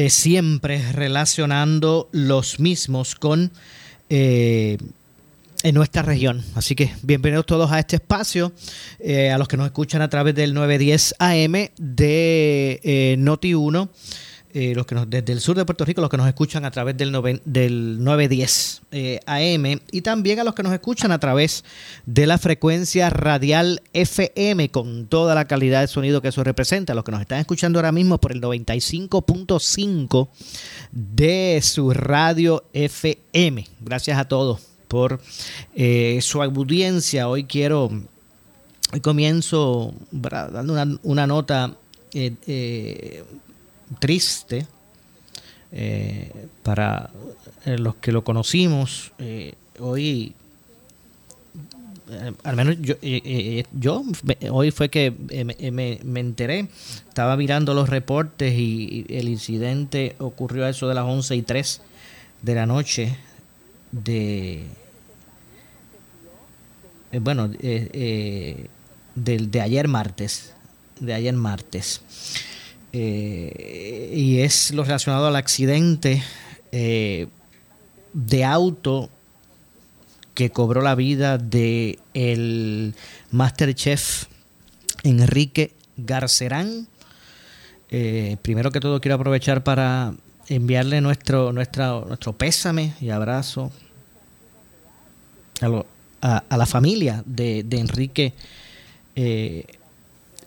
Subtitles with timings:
[0.00, 3.52] eh, siempre relacionando los mismos con
[4.08, 4.78] eh,
[5.62, 6.42] en nuestra región.
[6.54, 8.50] Así que bienvenidos todos a este espacio,
[9.30, 13.90] a los que nos escuchan a través del 910 AM de Noti 1
[14.52, 16.72] eh, los que nos, desde el sur de Puerto Rico, los que nos escuchan a
[16.72, 17.12] través del,
[17.44, 21.64] del 910 eh, AM y también a los que nos escuchan a través
[22.04, 27.04] de la frecuencia radial FM con toda la calidad de sonido que eso representa, los
[27.04, 30.28] que nos están escuchando ahora mismo por el 95.5
[30.90, 33.68] de su radio FM.
[33.80, 35.20] Gracias a todos por
[35.76, 37.28] eh, su audiencia.
[37.28, 37.88] Hoy quiero,
[38.92, 41.76] hoy comienzo dando una nota
[43.98, 44.66] triste
[45.72, 46.30] eh,
[46.62, 47.10] para
[47.64, 49.12] eh, los que lo conocimos.
[49.18, 50.34] Eh, hoy,
[52.42, 52.96] al menos yo,
[53.72, 54.02] yo,
[54.50, 56.68] hoy fue que me, enteré,
[57.08, 61.80] estaba mirando los reportes y, el incidente ocurrió a eso de las 11 y 3
[62.42, 63.16] de la noche
[63.92, 64.64] de...
[67.20, 68.68] bueno, de,
[69.14, 70.52] de ayer martes,
[70.98, 72.02] de ayer martes.
[72.92, 76.22] Eh, y es lo relacionado al accidente
[76.72, 77.28] eh,
[78.12, 79.08] de auto
[80.34, 82.94] que cobró la vida de el
[83.30, 84.24] Masterchef
[85.04, 86.88] Enrique Garcerán.
[87.90, 90.14] Eh, primero que todo quiero aprovechar para
[90.48, 93.70] enviarle nuestro, nuestro pésame y abrazo
[95.60, 98.32] a, a, la familia de, de Enrique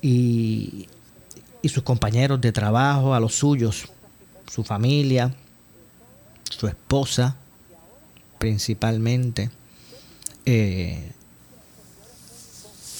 [0.01, 0.87] y,
[1.63, 3.85] y sus compañeros de trabajo, a los suyos,
[4.51, 5.33] su familia,
[6.51, 7.37] su esposa
[8.37, 9.49] principalmente.
[10.45, 11.13] Eh,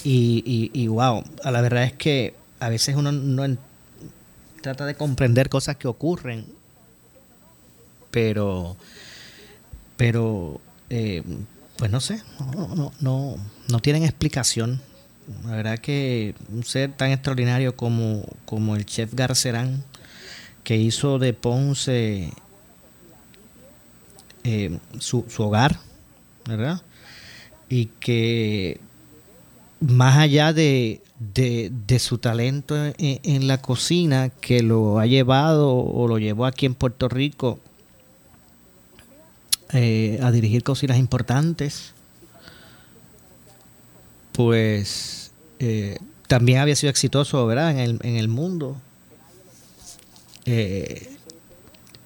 [0.06, 3.58] y, y, wow, a la verdad es que a veces uno no
[4.62, 6.46] trata de comprender cosas que ocurren,
[8.12, 8.78] pero,
[9.98, 11.22] pero, eh,
[11.78, 13.36] pues no sé, no, no, no,
[13.68, 14.82] no tienen explicación
[15.46, 19.84] la verdad que un ser tan extraordinario como, como el chef Garcerán,
[20.64, 22.32] que hizo de Ponce
[24.44, 25.80] eh, su, hogar,
[26.46, 26.82] ¿verdad?
[27.70, 28.80] Y que
[29.80, 31.02] más allá de,
[32.00, 37.08] su talento en, la cocina, que lo ha llevado o lo llevó aquí en Puerto
[37.10, 37.60] Rico
[39.72, 41.93] eh, a dirigir cocinas importantes,
[44.34, 47.72] pues eh, también había sido exitoso, ¿verdad?
[47.72, 48.76] En el, en el mundo.
[50.46, 51.16] Eh,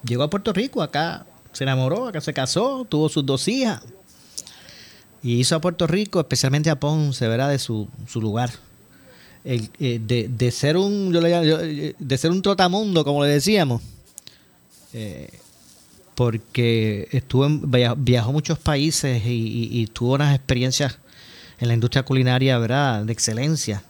[0.04, 3.82] llegó a Puerto Rico, acá se enamoró, acá se casó, tuvo sus dos hijas.
[5.24, 7.50] Y hizo a Puerto Rico, especialmente a Ponce, ¿verdad?
[7.50, 8.52] De su, su lugar.
[9.44, 13.82] Eh, de, ser un de ser un trotamundo, como le decíamos.
[16.16, 17.48] porque estuvo
[17.98, 20.98] viajó muchos países y, y tuvo unas experiencias
[21.60, 23.04] en la industria culinaria, ¿verdad?
[23.04, 23.84] De excelencia.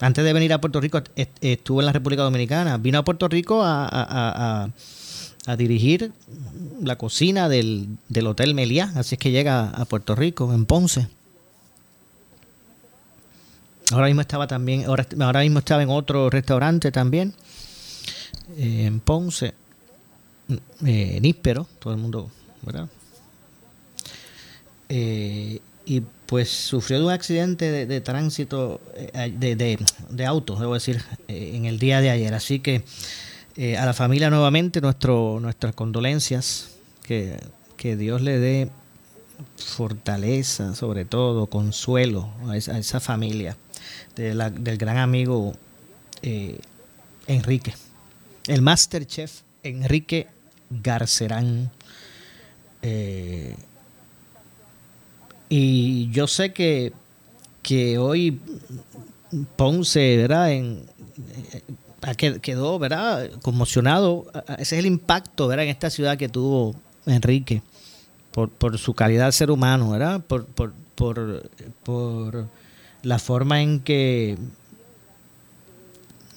[0.00, 1.00] Antes de venir a Puerto Rico,
[1.40, 2.76] estuvo en la República Dominicana.
[2.78, 4.68] Vino a Puerto Rico a,
[5.56, 6.12] dirigir
[6.80, 8.92] la cocina del, Hotel Meliá.
[8.96, 11.08] Así es que llega a Puerto Rico, en Ponce.
[13.92, 17.34] Ahora mismo estaba también, ahora, ahora mismo estaba en otro restaurante también,
[18.56, 19.54] eh, en Ponce,
[20.84, 22.30] eh, Níspero, todo el mundo,
[22.62, 22.88] ¿verdad?
[24.88, 26.02] Eh, y
[26.32, 29.54] pues sufrió de un accidente de, tránsito, eh, de,
[30.08, 32.32] de, auto, debo decir, eh, en el día de ayer.
[32.32, 32.84] Así que
[33.54, 36.70] eh, a la familia nuevamente nuestro, nuestras condolencias,
[37.02, 37.38] que,
[37.82, 38.70] Dios le dé
[39.56, 43.58] fortaleza, sobre todo consuelo a esa, familia
[44.16, 45.52] del gran amigo
[47.26, 47.74] Enrique,
[48.46, 50.28] el Masterchef Enrique
[50.70, 51.70] Garcerán.
[55.54, 56.94] Y yo sé que,
[57.62, 58.40] que hoy
[59.54, 60.50] Ponce, ¿verdad?
[60.50, 60.86] En,
[62.06, 63.30] eh, quedó, ¿verdad?
[63.42, 64.32] Conmocionado.
[64.56, 65.64] Ese es el impacto, ¿verdad?
[65.66, 67.60] En esta ciudad que tuvo Enrique
[68.30, 70.22] por, por su calidad de ser humano, ¿verdad?
[70.22, 70.72] Por, por,
[71.84, 72.48] por,
[73.02, 74.38] la forma en que,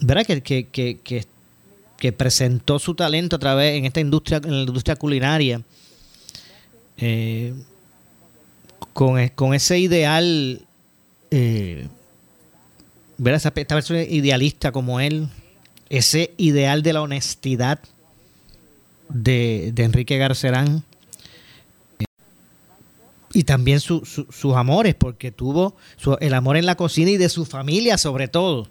[0.02, 0.26] ¿verdad?
[0.26, 1.26] Que, que,
[1.98, 5.62] que, presentó su talento a través en esta industria, en la industria culinaria.
[6.98, 7.54] Eh,
[8.96, 10.62] con, con, ese ideal
[11.30, 11.86] eh,
[13.18, 15.28] ver esta persona idealista como él,
[15.90, 17.80] ese ideal de la honestidad
[19.10, 20.86] de, Enrique Garcerán
[23.34, 25.76] y también sus amores, porque tuvo
[26.22, 28.70] el amor en la cocina y de su familia sobre todo.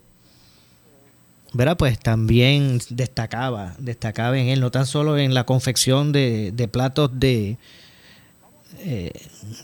[1.53, 1.77] ¿verdad?
[1.77, 7.59] Pues también destacaba, destacaba en él, no tan solo en la confección de, platos de,
[8.79, 9.13] eh,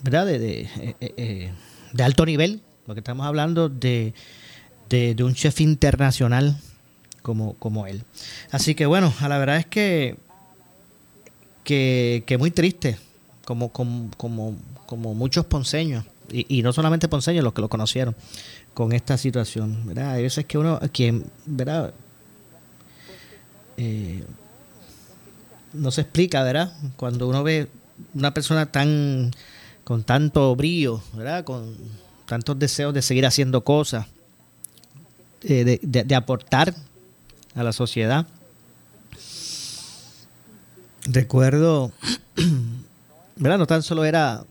[0.02, 0.26] ¿verdad?
[0.26, 1.50] De, eh, eh,
[1.92, 4.14] de, alto nivel, porque estamos hablando de,
[4.88, 6.56] de, un chef internacional
[7.22, 8.04] como, como él.
[8.50, 10.16] Así que bueno, a la verdad es que,
[11.64, 12.98] que, muy triste,
[13.44, 18.14] como, como, como, muchos ponceños, y, no solamente ponceños los que lo conocieron,
[18.74, 19.86] con esta situación.
[19.86, 20.12] ¿verdad?
[20.12, 21.92] Hay veces que uno, quien, ¿verdad?
[25.72, 26.72] No se explica, ¿verdad?
[26.96, 27.68] Cuando uno ve
[28.14, 29.30] una persona tan
[29.84, 31.44] con tanto brillo, ¿verdad?
[31.44, 31.74] Con
[32.26, 34.06] tantos deseos de seguir haciendo cosas,
[35.42, 36.74] eh, de, aportar
[37.54, 38.26] a la sociedad.
[41.04, 41.92] Recuerdo,
[43.36, 43.58] ¿verdad?
[43.58, 44.44] No tan solo era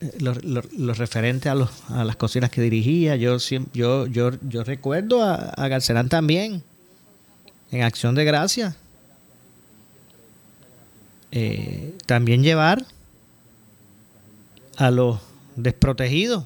[0.00, 3.38] eh, lo, referente a, los, a las cocinas que dirigía, yo,
[3.72, 6.62] yo, yo, yo recuerdo a, a Garcerán también,
[7.72, 8.76] en Acción de Gracia.
[11.30, 12.84] Eh, también llevar
[14.76, 15.18] a los
[15.56, 16.44] desprotegidos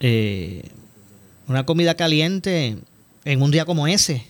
[0.00, 0.62] eh,
[1.46, 2.78] una comida caliente
[3.24, 4.26] en un día como ese.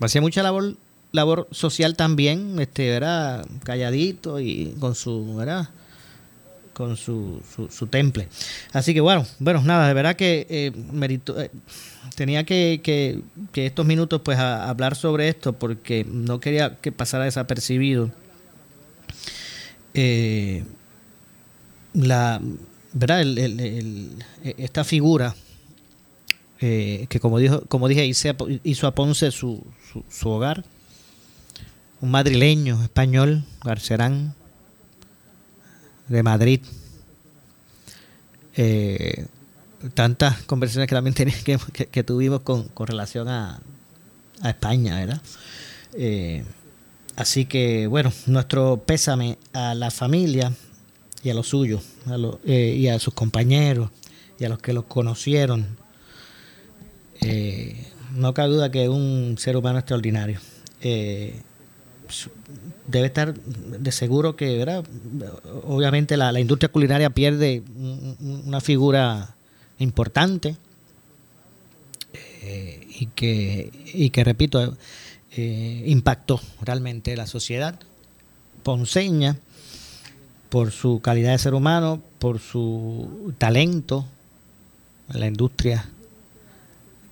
[0.00, 0.76] Hacía mucha labor,
[1.12, 5.68] labor social también, este, era calladito y con su, ¿verdad?
[6.76, 7.40] Con su,
[7.70, 8.28] su, temple.
[8.74, 10.72] Así que bueno, bueno, nada, de verdad que eh,
[11.34, 11.50] eh
[12.14, 17.24] tenía que, que, que, estos minutos pues hablar sobre esto porque no quería que pasara
[17.24, 18.10] desapercibido.
[19.94, 20.64] Eh,
[21.94, 22.42] la
[22.92, 23.22] ¿verdad?
[24.44, 25.34] esta figura
[26.60, 29.64] eh, que como dijo como dije hizo a Ponce su,
[30.10, 30.62] su, hogar
[32.02, 34.34] un madrileño español Garcerán
[36.08, 36.60] de Madrid
[38.56, 39.26] eh,
[39.94, 41.14] tantas conversaciones que también
[41.92, 43.60] que, tuvimos con, relación a,
[44.44, 45.20] España verdad
[45.94, 46.44] eh,
[47.16, 50.52] así que bueno nuestro pésame a la familia
[51.22, 51.82] y a los suyos,
[52.44, 53.90] eh, y a sus compañeros,
[54.38, 55.66] y a los que los conocieron.
[58.14, 60.38] No cabe duda que es un ser humano extraordinario.
[62.08, 62.28] Eh,
[62.86, 64.64] debe estar de seguro que.
[65.64, 67.62] Obviamente la, industria culinaria pierde
[68.44, 69.34] una figura
[69.78, 70.56] importante
[72.98, 74.76] y, que, y que, repito,
[75.36, 77.78] impactó realmente la sociedad
[78.62, 79.36] ponceña
[80.48, 84.06] por su calidad de ser humano, por su talento
[85.12, 85.88] en la industria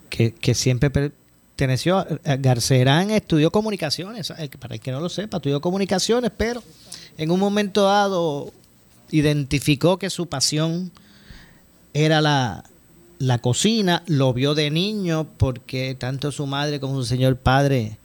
[0.08, 1.12] que, siempre
[1.54, 2.06] perteneció.
[2.38, 6.62] Garcerán estudió comunicaciones, para el que no lo sepa, estudió comunicaciones, pero
[7.16, 8.52] en un momento dado
[9.10, 10.90] identificó que su pasión
[11.92, 12.64] era la,
[13.18, 17.98] la cocina, lo vio de niño porque tanto su madre como su señor padre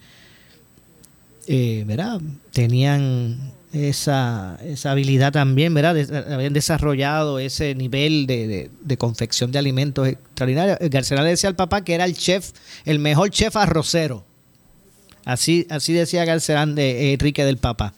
[1.48, 2.22] eh, ¿verdad?
[2.54, 5.96] tenían esa, esa habilidad también, ¿verdad?
[6.34, 10.78] habían desarrollado ese nivel de, confección de alimentos extraordinarios.
[10.90, 12.52] García le decía al papá que era el chef,
[12.86, 14.26] el mejor chef arrocero.
[15.26, 17.94] Así, así decía Garcerán de Enrique del papá.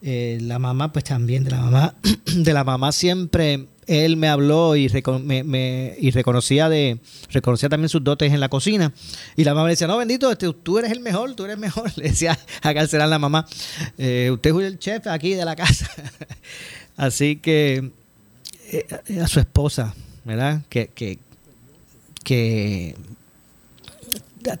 [0.00, 1.94] Eh, la mamá, pues también de la mamá,
[2.26, 4.90] de la mamá siempre él me habló y,
[5.22, 6.98] me, y reconocía de
[7.30, 8.92] reconocía también sus dotes en la cocina.
[9.36, 11.90] Y la mamá le decía, no, bendito, este, tú eres el mejor, tú eres mejor.
[11.96, 13.46] Le decía a Garcerán la mamá,
[13.98, 15.90] eh, usted es el chef aquí de la casa.
[16.96, 17.90] Así que
[18.70, 20.62] eh, a su esposa, ¿verdad?
[20.68, 21.18] Que, que,
[22.22, 22.96] que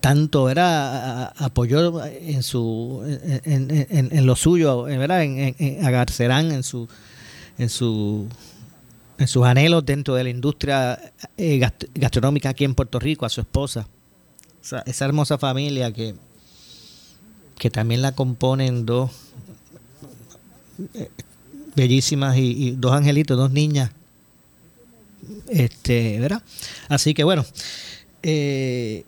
[0.00, 3.02] tanto era apoyó en su
[3.44, 6.88] en, en, lo suyo verdad en, a Garcerán en su
[7.58, 8.26] en su
[9.18, 11.60] en sus anhelos dentro de la industria eh,
[11.94, 13.86] gastronómica aquí en Puerto Rico, a su esposa.
[14.86, 16.14] esa hermosa familia que,
[17.58, 19.10] que también la componen dos
[20.94, 21.10] eh,
[21.76, 23.90] bellísimas y, dos angelitos, dos niñas
[25.48, 26.42] Este, ¿verdad?
[26.88, 27.44] Así que bueno,
[28.22, 29.04] eh,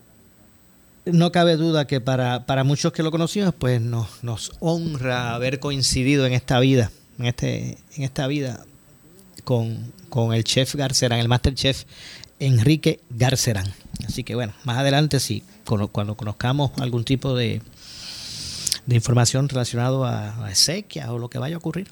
[1.05, 6.27] no cabe duda que para, muchos que lo conocimos, pues nos, nos honra haber coincidido
[6.27, 8.65] en esta vida, en, este, en esta vida
[9.47, 11.85] con, el chef Garcerán, el master chef
[12.41, 13.73] Enrique Garcerán.
[14.07, 17.63] Así que bueno, más adelante sí, cuando conozcamos algún tipo de,
[18.85, 21.87] de información relacionado a, a o lo que vaya a ocurrir,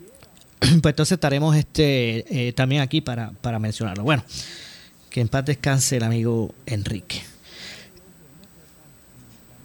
[0.60, 4.04] pues entonces estaremos este, eh, también aquí para, para mencionarlo.
[4.04, 4.22] Bueno,
[5.10, 7.22] que en paz descanse el amigo Enrique.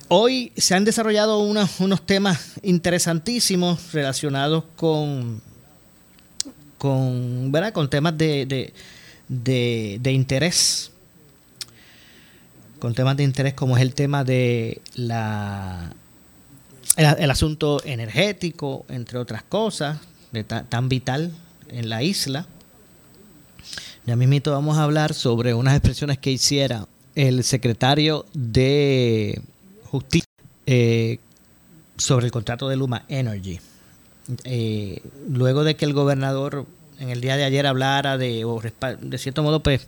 [0.07, 5.41] Hoy se han desarrollado unos, temas interesantísimos relacionados con,
[6.83, 7.71] con, ¿verdad?
[7.71, 8.73] con temas de,
[9.29, 10.91] de, interés.
[12.77, 15.93] Con temas de interés como es el tema de la
[16.97, 19.97] el, asunto energético, entre otras cosas,
[20.33, 21.31] de tan vital
[21.69, 22.47] en la isla.
[24.05, 26.85] Ya mismito vamos a hablar sobre unas expresiones que hiciera
[27.15, 29.41] el secretario de
[29.85, 30.27] Justicia
[30.65, 31.19] eh,
[31.95, 33.61] sobre el contrato de Luma Energy.
[34.43, 36.65] Eh, luego de que el gobernador
[36.99, 39.87] en el día de ayer hablara de, o de cierto modo, pues,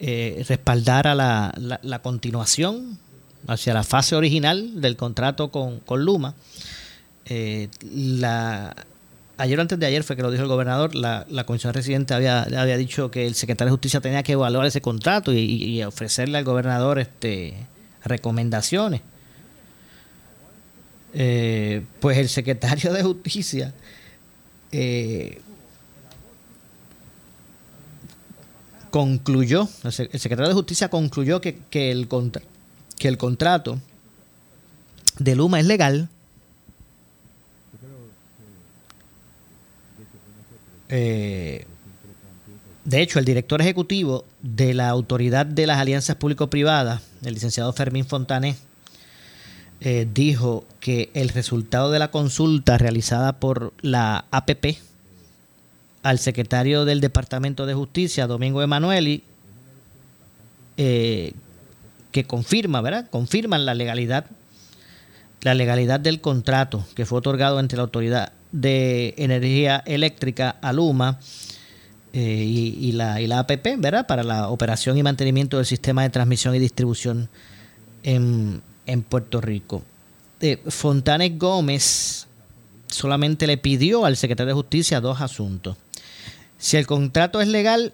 [0.00, 2.98] eh, respaldara la, la, continuación
[3.46, 6.34] hacia la fase original del contrato con, con Luma,
[7.92, 8.74] la,
[9.36, 12.14] ayer o antes de ayer fue que lo dijo el gobernador, la, la comisión residente
[12.14, 16.38] había, había dicho que el secretario de Justicia tenía que evaluar ese contrato y ofrecerle
[16.38, 17.54] al gobernador este
[18.04, 19.02] recomendaciones.
[21.20, 23.74] Eh, pues el secretario de Justicia
[24.70, 25.40] eh,
[28.90, 32.06] concluyó, el secretario de Justicia concluyó que, el,
[32.98, 33.80] que el contrato
[35.18, 36.08] de Luma es legal.
[40.88, 41.66] Eh,
[42.84, 48.06] de hecho, el director ejecutivo de la Autoridad de las Alianzas Público-Privadas, el licenciado Fermín
[48.06, 48.54] Fontané,
[49.80, 54.78] eh, dijo que el resultado de la consulta realizada por la APP
[56.02, 59.22] al secretario del Departamento de Justicia, Domingo Emanueli,
[60.76, 61.32] eh,
[62.12, 63.08] que confirma, ¿verdad?
[63.10, 64.26] Confirman la legalidad,
[65.42, 71.20] la legalidad del contrato que fue otorgado entre la Autoridad de Energía Eléctrica, Aluma,
[72.14, 74.06] eh, y, la, y la APP, ¿verdad?
[74.06, 77.28] Para la operación y mantenimiento del sistema de transmisión y distribución
[78.02, 79.84] en, en Puerto Rico.
[80.40, 82.26] Eh, Fontanes Gómez
[82.88, 85.76] solamente le pidió al secretario de Justicia dos asuntos.
[86.58, 87.92] Si el contrato es legal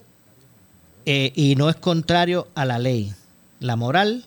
[1.05, 3.13] eh, y no es contrario a la ley,
[3.61, 4.25] la moral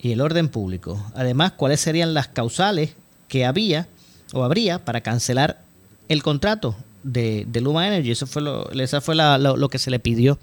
[0.00, 1.02] y el orden público.
[1.14, 2.94] Además, cuáles serían las causales
[3.28, 3.88] que había
[4.34, 5.62] o habría para cancelar
[6.08, 8.10] el contrato de, Luma Energy.
[8.10, 10.38] Eso fue lo, esa fue lo, que se le pidió.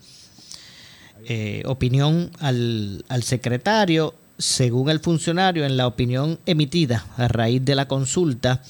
[1.25, 7.87] Eh, opinión al secretario según el funcionario, en la opinión emitida a raíz de la
[7.87, 8.61] consulta,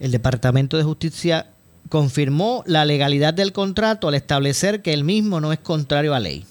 [0.00, 1.46] el Departamento de Justicia
[1.88, 6.44] confirmó la legalidad del contrato al establecer que el mismo no es contrario a ley.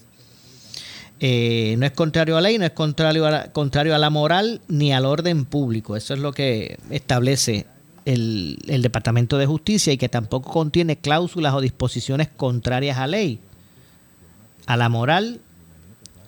[1.20, 4.60] Eh, no es contrario a ley, no es contrario a, la, contrario a la moral
[4.68, 5.96] ni al orden público.
[5.96, 7.66] Eso es lo que establece
[8.04, 13.38] el, el Departamento de Justicia y que tampoco contiene cláusulas o disposiciones contrarias a ley,
[14.66, 15.40] a la moral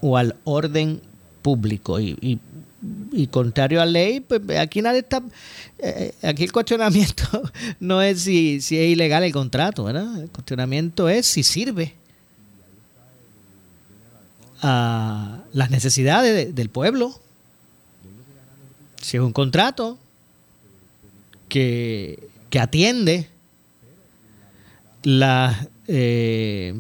[0.00, 1.02] o al orden
[1.42, 2.38] público y,
[3.12, 5.23] y, contrario a ley, pues aquí nadie está,
[5.78, 7.25] eh, aquí el cuestionamiento
[7.80, 10.23] no es si, si es ilegal el contrato, ¿verdad?
[10.23, 11.95] El cuestionamiento es si sirve
[14.62, 17.18] a las necesidades del pueblo.
[19.00, 19.99] Si es un contrato
[21.49, 23.28] que, que atiende
[25.02, 26.75] la, eh,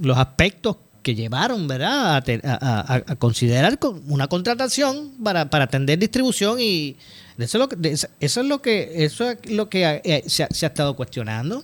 [0.00, 6.96] los aspectos que llevaron, ¿verdad?, a, considerar una contratación para, atender distribución y
[7.38, 10.48] eso es lo que eso es lo que eso es lo que eh, se, ha,
[10.50, 11.62] estado cuestionando.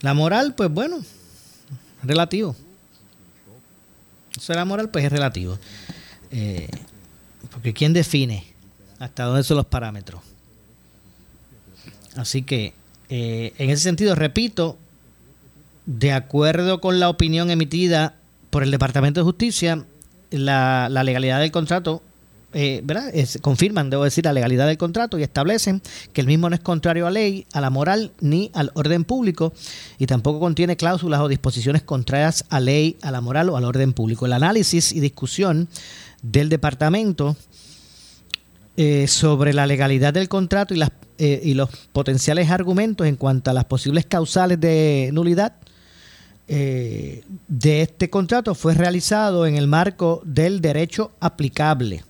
[0.00, 1.02] La moral, pues bueno,
[2.02, 2.56] relativo.
[4.36, 5.58] Eso de la moral, pues es relativo.
[6.30, 6.68] Eh,
[7.52, 8.44] porque ¿quién define
[8.98, 10.22] hasta dónde son los parámetros?
[12.16, 12.74] Así que,
[13.08, 14.78] eh, en ese sentido, repito,
[15.86, 18.14] de acuerdo con la opinión emitida
[18.50, 19.84] por el Departamento de Justicia,
[20.30, 22.02] la, legalidad del contrato,
[22.52, 23.12] eh, ¿verdad?
[23.40, 27.06] confirman, debo decir, la legalidad del contrato y establecen que el mismo no es contrario
[27.06, 29.52] a ley, a la moral ni al orden público
[29.98, 33.92] y tampoco contiene cláusulas o disposiciones contrarias a ley, a la moral o al orden
[33.92, 34.26] público.
[34.26, 35.68] El análisis y discusión
[36.22, 37.36] del departamento
[38.76, 43.50] eh, sobre la legalidad del contrato y, las, eh, y los potenciales argumentos en cuanto
[43.50, 45.54] a las posibles causales de nulidad
[46.46, 52.04] eh, de este contrato fue realizado en el marco del derecho aplicable.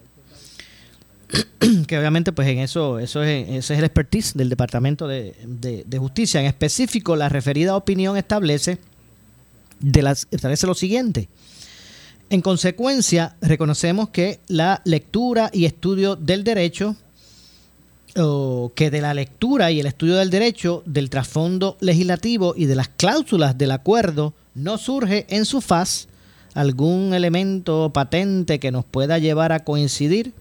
[1.86, 6.40] que obviamente pues en eso, eso es, es el expertise del Departamento de, Justicia.
[6.40, 8.78] En específico, la referida opinión establece,
[9.80, 11.28] de las, establece lo siguiente.
[12.30, 16.96] En consecuencia, reconocemos que la lectura y estudio del derecho,
[18.14, 22.88] que de la lectura y el estudio del derecho, del trasfondo legislativo y de las
[22.88, 26.06] cláusulas del acuerdo, no surge en su faz
[26.54, 30.32] algún elemento patente que nos pueda llevar a coincidir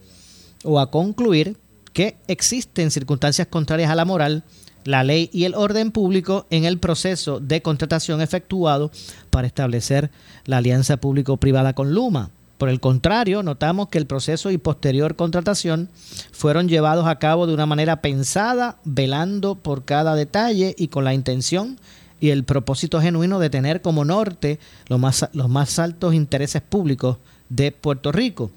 [0.63, 1.58] o a concluir
[1.94, 4.44] que existen circunstancias contrarias a la moral,
[4.86, 8.92] la ley y el orden público en el proceso de contratación efectuado
[9.32, 10.12] para establecer
[10.46, 12.30] la alianza público-privada con Luma.
[12.63, 15.89] Por el contrario, notamos que el proceso y posterior contratación
[16.32, 21.13] fueron llevados a cabo de una manera pensada, velando por cada detalle y con la
[21.13, 21.77] intención
[22.22, 27.17] y el propósito genuino de tener como norte los más, los más altos intereses públicos
[27.50, 28.50] de Puerto Rico.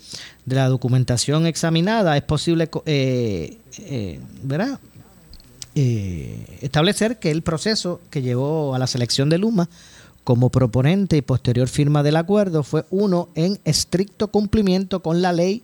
[0.45, 4.21] De la documentación examinada es posible eh, eh,
[5.75, 9.69] eh, establecer que el proceso que llevó a la selección de Luma
[10.27, 15.63] como proponente y posterior firma del acuerdo fue uno en estricto cumplimiento con la ley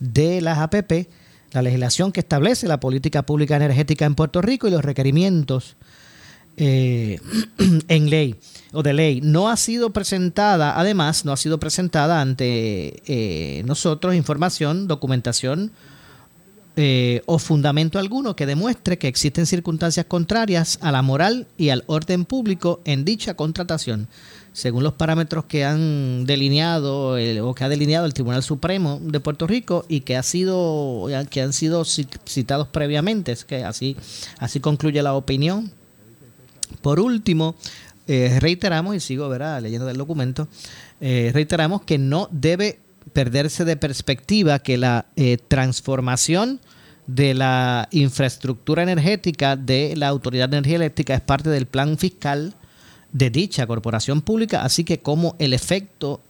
[0.00, 1.06] de las APP,
[1.52, 5.76] la legislación que establece la política pública energética en Puerto Rico y los requerimientos
[6.56, 8.34] en ley
[8.72, 9.20] o de ley.
[9.22, 15.70] No ha sido presentada, además, no ha sido presentada ante eh, nosotros información, documentación
[16.76, 21.84] eh, o fundamento alguno que demuestre que existen circunstancias contrarias a la moral y al
[21.86, 24.06] orden público en dicha contratación,
[24.52, 29.46] según los parámetros que han delineado o que ha delineado el Tribunal Supremo de Puerto
[29.46, 33.96] Rico y que ha sido que han sido citados previamente, es que así
[34.38, 35.72] así concluye la opinión.
[36.82, 37.56] Por último,
[38.06, 39.28] eh, reiteramos, y sigo
[39.60, 40.48] leyendo del documento,
[41.00, 42.78] eh, reiteramos que no debe
[43.12, 46.60] perderse de perspectiva que la eh, transformación
[47.06, 52.54] de la infraestructura energética de la Autoridad de Energía Eléctrica es parte del plan fiscal
[53.12, 56.20] de dicha corporación pública, así que como el efecto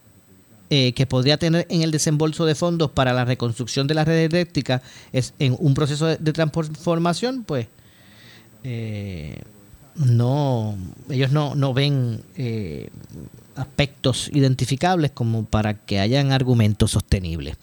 [0.71, 4.83] que podría tener en el desembolso de fondos para la reconstrucción de la red eléctrica
[5.13, 7.67] es en un proceso de, transformación, pues
[10.01, 10.77] no,
[11.11, 12.89] ellos no, no ven eh,
[13.61, 17.57] aspectos identificables como para que hayan argumentos sostenibles.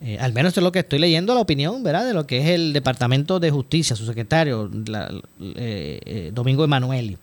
[0.00, 2.06] Eh, al menos es lo que estoy leyendo, la opinión, ¿verdad?
[2.06, 4.70] De lo que es el Departamento de Justicia, su secretario,
[5.40, 7.18] eh, Domingo Emanueli.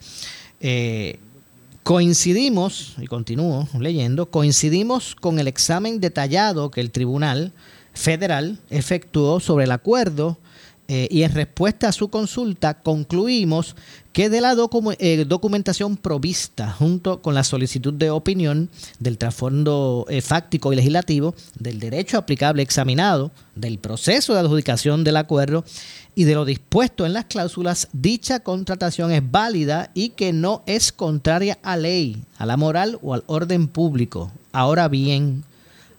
[1.83, 7.53] coincidimos, y continúo leyendo, coincidimos con el examen detallado que el Tribunal
[7.93, 10.37] Federal efectuó sobre el acuerdo
[10.87, 13.75] eh, y en respuesta a su consulta concluimos
[14.13, 14.55] que de la
[14.99, 18.69] eh, documentación provista junto con la solicitud de opinión
[18.99, 25.17] del trasfondo eh, fáctico y legislativo, del derecho aplicable examinado, del proceso de adjudicación del
[25.17, 25.65] acuerdo
[26.13, 30.91] y de lo dispuesto en las cláusulas, dicha contratación es válida y que no es
[30.91, 34.31] contraria a ley, a la moral o al orden público.
[34.53, 35.43] Ahora bien,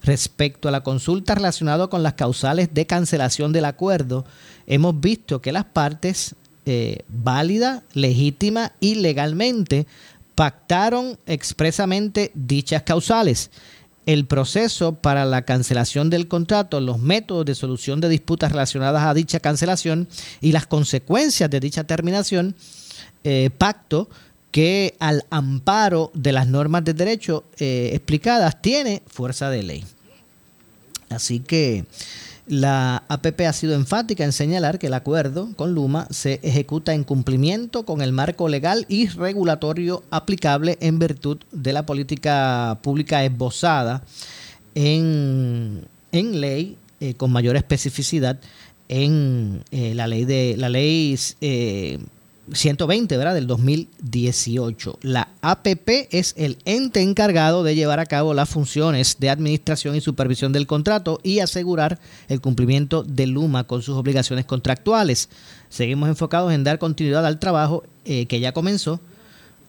[0.07, 4.25] respecto a la consulta relacionada con las causales de cancelación del acuerdo,
[4.67, 9.87] hemos visto que las partes eh, válida, legítima y legalmente
[10.35, 13.51] pactaron expresamente dichas causales.
[14.07, 19.15] El proceso para la cancelación del contrato, los métodos de solución de disputas relacionadas a
[19.15, 20.09] dicha cancelación
[20.41, 22.55] y las consecuencias de dicha terminación,
[23.25, 24.09] eh, pacto
[24.53, 29.85] que al amparo de las normas de derecho eh, explicadas tiene fuerza de ley.
[31.09, 31.85] Así que
[32.47, 37.03] la APP ha sido enfática en señalar que el acuerdo con Luma se ejecuta en
[37.03, 44.05] cumplimiento con el marco legal y regulatorio aplicable en virtud de la política pública esbozada
[44.77, 48.39] en, ley eh, con mayor especificidad
[48.89, 51.99] en eh, la ley de la ley eh,
[52.53, 53.35] 120, ¿verdad?
[53.35, 54.99] Del 2018.
[55.03, 60.01] La APP es el ente encargado de llevar a cabo las funciones de administración y
[60.01, 65.29] supervisión del contrato y asegurar el cumplimiento de Luma con sus obligaciones contractuales.
[65.69, 69.01] Seguimos enfocados en dar continuidad al trabajo eh, que ya comenzó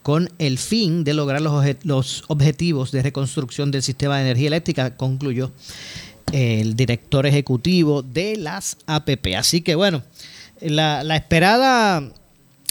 [0.04, 4.96] con el fin de lograr los, los objetivos de reconstrucción del sistema de energía eléctrica,
[4.96, 5.52] concluyó
[6.32, 9.36] el director ejecutivo de las APP.
[9.38, 10.04] Así que bueno,
[10.62, 12.10] la, la esperada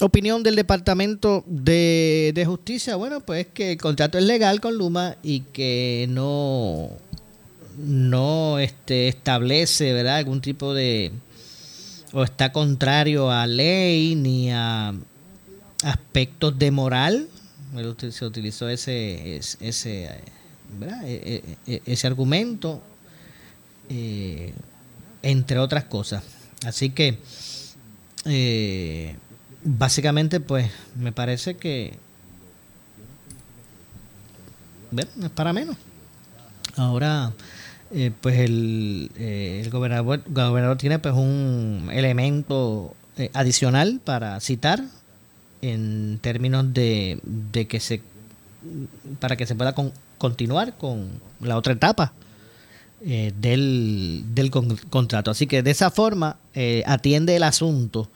[0.00, 5.40] opinión del Departamento de, Justicia, bueno, pues que el contrato es legal con Luma y
[5.40, 6.90] que no,
[7.78, 11.12] no este, establece, ¿verdad?, algún tipo de...
[12.12, 14.94] o está contrario a ley ni a
[15.82, 17.28] aspectos de moral,
[18.10, 20.16] se utilizó ese, ese, e,
[21.04, 22.82] e, e, ese argumento,
[23.88, 24.52] eh,
[25.22, 26.22] entre otras cosas.
[26.64, 27.18] Así que,
[28.24, 29.16] eh,
[29.66, 31.98] básicamente, pues, me parece que
[34.90, 35.76] bueno, es para menos.
[36.76, 37.32] Ahora,
[37.90, 42.94] eh, pues el, el gobernador, gobernador tiene pues un elemento
[43.32, 44.82] adicional para citar
[45.62, 48.02] en términos de, de que se
[49.20, 49.74] para que se pueda
[50.18, 51.08] continuar con
[51.40, 52.12] la otra etapa
[53.04, 55.30] eh, del, del contrato.
[55.30, 58.10] Así que de esa forma eh, atiende el asunto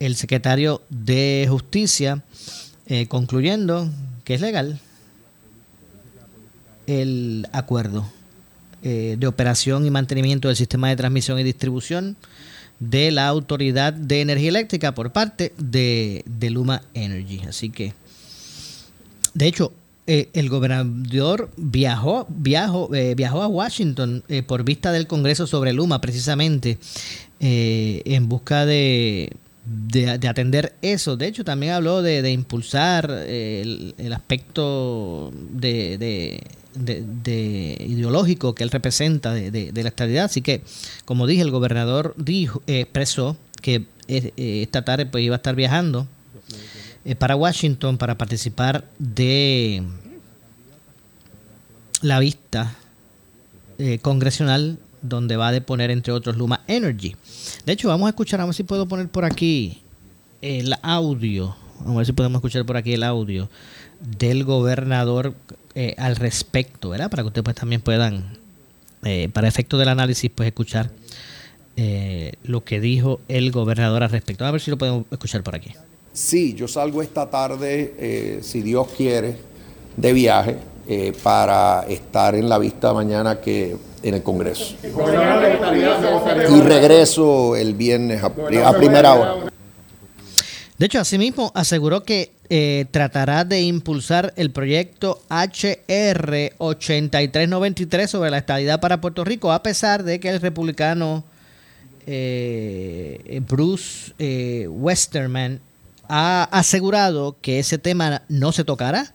[0.00, 2.22] el secretario de Justicia,
[2.86, 3.90] eh, concluyendo
[4.24, 4.80] que es legal
[6.86, 8.10] el acuerdo
[8.80, 12.16] de operación y mantenimiento del sistema de transmisión y distribución
[12.80, 17.42] de la Autoridad de Energía Eléctrica por parte de, Luma Energy.
[17.48, 17.94] Así que,
[19.34, 19.72] de hecho,
[20.06, 25.72] eh, el gobernador viajó, viajó, eh, viajó a Washington eh, por vista del Congreso sobre
[25.72, 26.78] Luma, precisamente
[27.40, 29.32] en busca de,
[29.68, 31.16] de, atender eso.
[31.16, 36.40] De hecho, también habló de, impulsar el, aspecto de,
[36.74, 40.26] de, ideológico que él representa de, la estabilidad.
[40.26, 40.62] Así que,
[41.04, 45.38] como dije, el gobernador dijo, eh, expresó que eh, eh, esta tarde pues, iba a
[45.38, 46.06] estar viajando
[47.18, 49.82] para Washington para participar de
[52.02, 52.74] la vista
[54.02, 54.78] congresional
[55.08, 57.16] donde va a deponer, entre otros, Luma Energy.
[57.64, 59.82] De hecho, vamos a escuchar, a ver si puedo poner por aquí
[60.42, 61.56] el audio.
[61.80, 63.48] Vamos a ver si podemos escuchar por aquí el audio
[64.00, 65.34] del gobernador
[65.74, 67.10] eh, al respecto, ¿verdad?
[67.10, 68.38] Para que ustedes pues, también puedan,
[69.04, 70.90] eh, para efecto del análisis, pues escuchar
[71.76, 74.44] eh, lo que dijo el gobernador al respecto.
[74.44, 75.72] A ver si lo podemos escuchar por aquí.
[76.12, 79.36] Sí, yo salgo esta tarde, si Dios quiere,
[79.96, 80.56] de viaje
[81.22, 84.76] para estar en la vista mañana que en el Congreso.
[86.50, 88.32] Y regreso el viernes a
[88.72, 89.50] primera hora.
[90.78, 98.38] De hecho, asimismo aseguró que eh, tratará de impulsar el proyecto HR 8393 sobre la
[98.38, 101.24] estabilidad para Puerto Rico, a pesar de que el republicano
[102.06, 105.60] eh, Bruce eh, Westerman
[106.08, 109.12] ha asegurado que ese tema no se tocará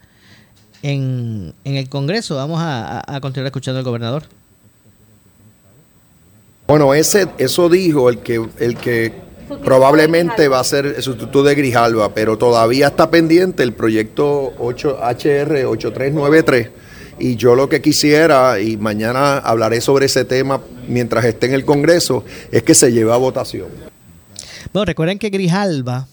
[0.81, 2.35] en, el Congreso.
[2.35, 4.25] Vamos a, a continuar escuchando al gobernador.
[6.73, 9.13] Bueno, ese, eso dijo el que, el que
[9.63, 14.97] Probablemente va a ser el sustituto de Grijalva, pero todavía está pendiente el proyecto 8
[14.99, 16.69] HR 8393
[17.19, 21.63] y yo lo que quisiera, y mañana hablaré sobre ese tema mientras esté en el
[21.63, 23.67] Congreso, es que se lleve a votación.
[24.73, 26.07] Bueno, recuerden que Grijalva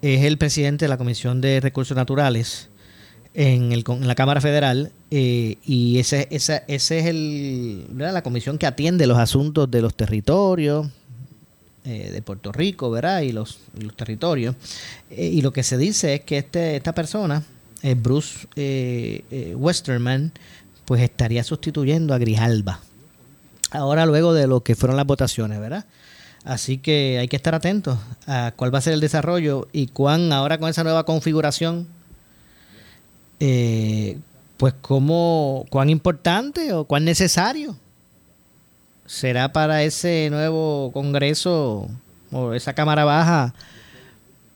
[0.00, 2.68] es el presidente de la Comisión de Recursos Naturales
[3.34, 8.66] en, el, la Cámara Federal eh, y ese, ese, ese es el, la comisión que
[8.66, 10.88] atiende los asuntos de los territorios,
[11.84, 13.22] eh, de Puerto Rico, ¿verdad?
[13.22, 13.58] Y los,
[13.96, 14.54] territorios.
[15.10, 17.42] Eh, y lo que se dice es que este, esta persona,
[17.96, 18.46] Bruce
[19.56, 20.32] Westerman,
[20.84, 22.80] pues estaría sustituyendo a Grijalba.
[23.72, 25.84] Ahora luego de lo que fueron las votaciones, ¿verdad?
[26.44, 30.32] Así que hay que estar atentos a cuál va a ser el desarrollo y cuán
[30.32, 31.88] ahora con esa nueva configuración,
[34.56, 37.76] pues cómo, cuán importante o cuán necesario
[39.06, 41.88] será para ese nuevo Congreso
[42.30, 43.54] o esa Cámara Baja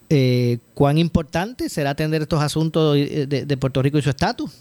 [0.08, 4.52] eh, cuán importante será atender estos asuntos de, Puerto Rico y su estatus.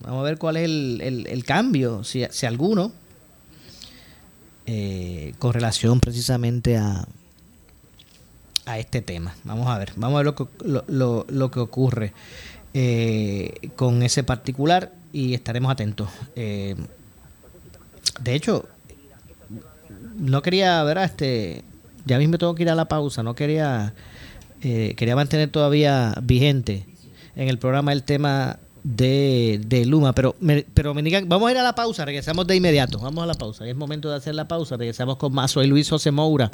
[0.00, 2.92] Vamos a ver cuál es el, cambio, si, alguno,
[4.66, 7.06] eh, con relación precisamente a,
[8.66, 9.34] a este tema.
[9.44, 10.46] Vamos a ver, vamos a ver lo que,
[10.88, 12.12] lo, lo, que ocurre
[12.74, 16.08] eh, con ese particular y estaremos atentos.
[16.34, 16.76] de
[18.26, 18.68] hecho,
[20.16, 21.62] no quería, ver este,
[22.04, 23.94] ya mismo tengo que ir a la pausa, no quería,
[24.62, 26.86] eh, quería mantener todavía vigente
[27.36, 31.52] en el programa el tema de, de Luma, pero me, pero me digan, vamos a
[31.52, 34.34] ir a la pausa, regresamos de inmediato, vamos a la pausa, es momento de hacer
[34.34, 36.50] la pausa, regresamos con más, soy Luis José Moura,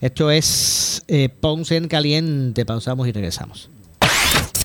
[0.00, 3.70] esto es eh, Ponce en Caliente, pausamos y regresamos.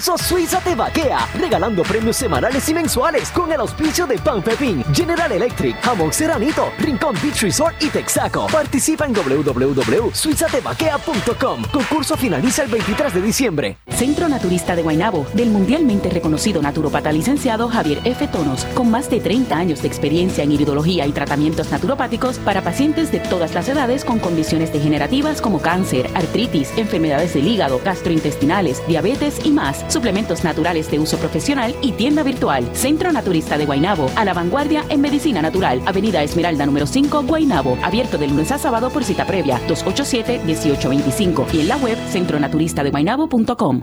[0.00, 5.32] Suiza te vaquea, regalando premios semanales y mensuales con el auspicio de Pan Pepín, General
[5.32, 8.46] Electric, Jamón Seranito, Rincón Beach Resort y Texaco.
[8.46, 11.64] Participa en www.suizatevaquea.com.
[11.72, 13.78] Concurso finaliza el 23 de diciembre.
[13.88, 18.28] Centro Naturista de Guaynabo, del mundialmente reconocido naturopata licenciado Javier F.
[18.28, 23.10] Tonos, con más de 30 años de experiencia en iridología y tratamientos naturopáticos para pacientes
[23.10, 29.44] de todas las edades con condiciones degenerativas como cáncer, artritis, enfermedades del hígado, gastrointestinales, diabetes
[29.44, 29.87] y más.
[29.88, 32.68] Suplementos naturales de uso profesional y tienda virtual.
[32.74, 35.82] Centro Naturista de Guaynabo, a la vanguardia en medicina natural.
[35.86, 37.76] Avenida Esmeralda número 5, Guaynabo.
[37.82, 39.60] Abierto de lunes a sábado por cita previa.
[39.68, 43.82] 287-1825 y en la web centronaturistadeguaynabo.com.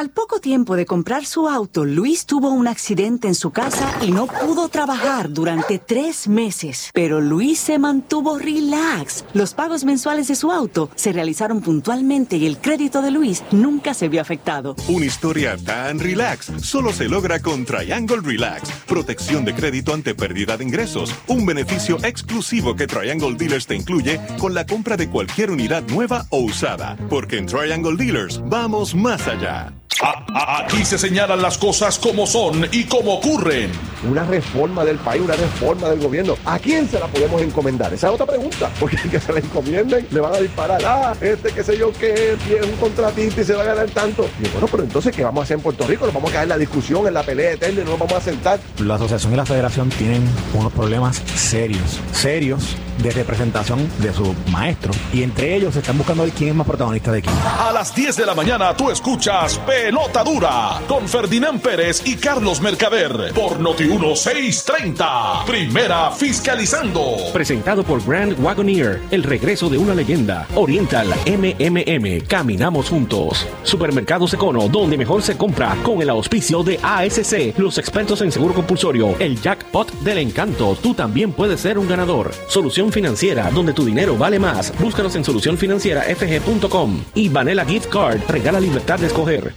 [0.00, 4.12] Al poco tiempo de comprar su auto, Luis tuvo un accidente en su casa y
[4.12, 6.88] no pudo trabajar durante tres meses.
[6.94, 9.26] Pero Luis se mantuvo relax.
[9.34, 13.92] Los pagos mensuales de su auto se realizaron puntualmente y el crédito de Luis nunca
[13.92, 14.74] se vio afectado.
[14.88, 18.70] Una historia tan relax solo se logra con Triangle Relax.
[18.86, 21.14] Protección de crédito ante pérdida de ingresos.
[21.26, 26.24] Un beneficio exclusivo que Triangle Dealers te incluye con la compra de cualquier unidad nueva
[26.30, 26.96] o usada.
[27.10, 29.74] Porque en Triangle Dealers vamos más allá.
[30.02, 33.70] Aquí se señalan las cosas como son y como ocurren.
[34.08, 36.36] Una reforma del país, una reforma del gobierno.
[36.46, 37.92] ¿A quién se la podemos encomendar?
[37.92, 38.70] Esa es otra pregunta.
[38.80, 40.82] Porque el que se la encomienden le van a disparar.
[40.86, 44.26] Ah, este que sé yo que es un contratista y se va a ganar tanto.
[44.42, 46.06] Y bueno, pero entonces, ¿qué vamos a hacer en Puerto Rico?
[46.06, 48.14] Nos vamos a caer en la discusión, en la pelea eterna y no nos vamos
[48.14, 48.58] a sentar.
[48.78, 54.96] La asociación y la federación tienen unos problemas serios, serios de representación de sus maestros.
[55.12, 57.34] Y entre ellos se están buscando ver quién es más protagonista de quién.
[57.44, 59.58] A las 10 de la mañana tú escuchas
[59.90, 65.44] Pelota Dura con Ferdinand Pérez y Carlos Mercader por Noti 1630.
[65.44, 67.16] Primera fiscalizando.
[67.32, 70.46] Presentado por Grand Wagoneer, el regreso de una leyenda.
[70.54, 73.44] Oriental MMM, caminamos juntos.
[73.64, 78.54] Supermercados Econo, donde mejor se compra con el auspicio de ASC, los expertos en seguro
[78.54, 80.78] compulsorio, el jackpot del encanto.
[80.80, 82.30] Tú también puedes ser un ganador.
[82.46, 84.72] Solución financiera, donde tu dinero vale más.
[84.78, 87.02] Búscanos en solucionfinancierafg.com.
[87.16, 89.52] Y Vanilla Gift Card, regala libertad de escoger.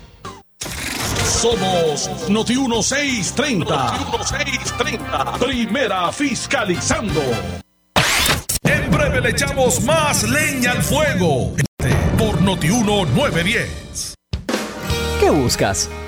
[1.44, 3.76] Somos Noti 1630.
[3.76, 5.40] Noti 1630.
[5.40, 7.22] Primera fiscalizando.
[8.64, 11.54] En breve le echamos más leña al fuego.
[12.18, 14.16] Por Noti 910.
[15.20, 15.90] ¿Qué buscas?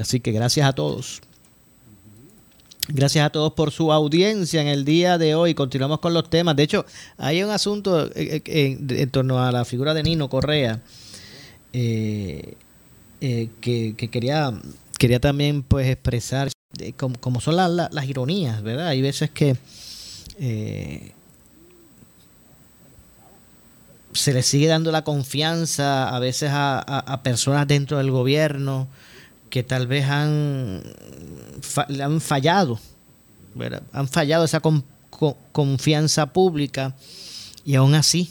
[0.00, 1.20] Así que gracias a todos.
[2.90, 5.54] Gracias a todos por su audiencia en el día de hoy.
[5.54, 6.56] Continuamos con los temas.
[6.56, 6.86] De hecho,
[7.18, 10.80] hay un asunto eh, eh, en, torno a la figura de Nino Correa
[11.74, 12.54] eh,
[13.20, 14.58] que, quería,
[14.98, 16.48] quería también pues expresar
[16.96, 18.88] como, son las ironías, ¿verdad?
[18.88, 19.56] Hay veces que
[24.12, 28.88] se le sigue dando la confianza a veces a personas dentro del gobierno
[29.50, 30.82] que tal vez han,
[32.00, 32.78] han fallado,
[33.92, 34.60] han fallado esa
[35.52, 36.94] confianza pública
[37.64, 38.30] y aún así,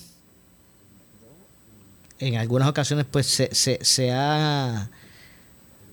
[2.19, 4.89] en algunas ocasiones, pues se, se, ha,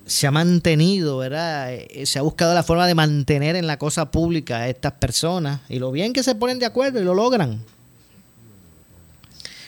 [0.07, 1.75] se ha mantenido, ¿verdad?
[1.75, 5.61] Eh, se ha buscado la forma de mantener en la cosa pública a estas personas
[5.69, 7.63] y lo bien que se ponen de acuerdo y lo logran.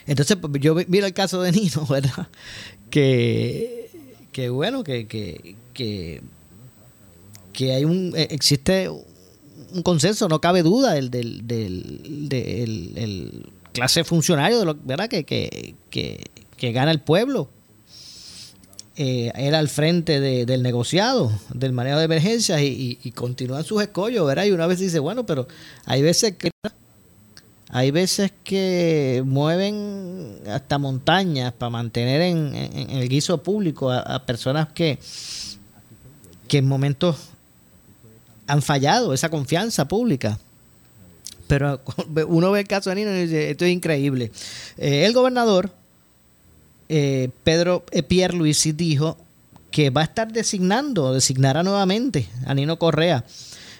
[0.07, 2.29] Entonces, pues, yo miro el caso de Nino, ¿verdad?
[2.89, 3.86] Que
[4.37, 5.57] que bueno, que, que,
[7.55, 14.59] que, hay un, eh, existe un consenso, no cabe duda, el del, del, clase funcionario,
[14.59, 15.09] de lo, ¿verdad?
[15.09, 17.49] Que, que, gana el pueblo.
[18.97, 24.27] Eh, era al frente del negociado, del manejo de emergencias y, y, continúan sus escollos,
[24.27, 24.45] ¿verdad?
[24.45, 25.49] Y una vez dice, bueno, pero
[25.87, 26.51] hay veces que
[27.71, 34.99] hay veces que mueven hasta montañas para mantener en, el guiso público a, personas que,
[36.49, 37.17] que en momentos
[38.47, 40.39] han fallado esa confianza pública.
[41.49, 41.81] Pero
[42.29, 44.31] uno ve el caso de Nino y dice, esto es increíble.
[44.79, 45.73] Eh, el gobernador,
[46.89, 49.19] eh, Pedro Pierre Luisi, dijo
[49.73, 53.25] que va a estar designando, designará nuevamente a Nino Correa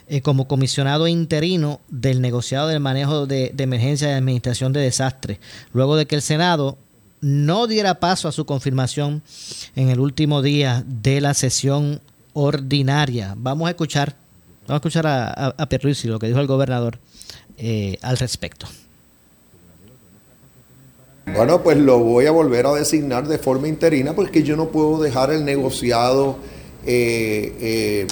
[0.09, 5.39] eh, como comisionado interino del negociado del manejo de, emergencia y administración de desastres,
[5.73, 6.79] luego de que el Senado
[7.21, 9.23] no diera paso a su confirmación
[9.75, 12.01] en el último día de la sesión
[12.35, 13.35] ordinaria.
[13.37, 14.15] Vamos a escuchar,
[14.69, 15.69] vamos a escuchar a, a,
[16.05, 17.01] lo que dijo el gobernador
[17.59, 18.69] eh, al respecto.
[21.35, 25.03] Bueno, pues lo voy a volver a designar de forma interina porque yo no puedo
[25.03, 26.37] dejar el negociado
[26.87, 28.07] eh,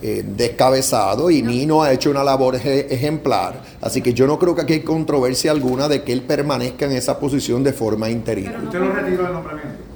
[0.00, 3.62] descabezado y Nino ha hecho una labor ejemplar.
[3.80, 6.92] Así que yo no creo que aquí hay controversia alguna de que él permanezca en
[6.92, 8.60] esa posición de forma interina.
[8.62, 9.86] ¿Usted lo retiró del nombramiento?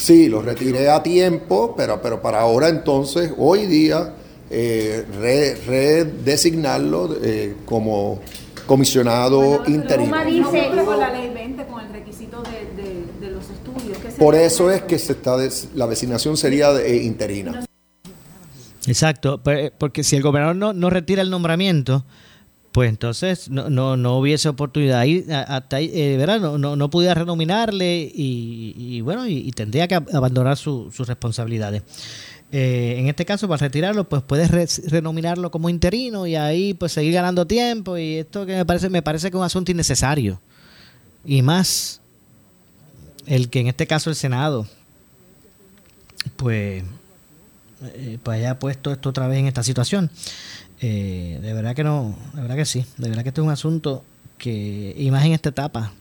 [0.00, 4.14] Sí, lo retiré a tiempo, pero, pero para ahora entonces, hoy día,
[4.48, 5.04] eh,
[5.66, 8.20] redesignarlo eh, como
[8.66, 10.24] comisionado interino.
[10.24, 13.98] dice con la ley 20, con el requisito de, los estudios.
[14.18, 15.36] Por eso es que se está
[15.74, 17.64] la designación sería interina.
[18.86, 19.40] Exacto,
[19.78, 22.04] porque si el gobernador no, no retira el nombramiento,
[22.72, 25.00] pues entonces no, no, no hubiese oportunidad.
[25.00, 26.40] Ahí, hasta ahí, eh, ¿verdad?
[26.40, 31.82] No, no, no, pudiera renominarle y, bueno, y, tendría que abandonar sus responsabilidades.
[32.52, 37.12] Eh, en este caso, para retirarlo, pues puedes renominarlo como interino y ahí pues seguir
[37.12, 40.40] ganando tiempo y esto que me parece, me parece que es un asunto innecesario.
[41.24, 42.00] Y más
[43.26, 44.66] el que en este caso el Senado,
[46.36, 46.82] pues
[47.82, 50.10] eh, pues haya puesto esto otra vez en esta situación.
[50.80, 53.52] Eh, de verdad que no, de verdad que sí, de verdad que este es un
[53.52, 54.04] asunto
[54.38, 55.92] que, y más en esta etapa,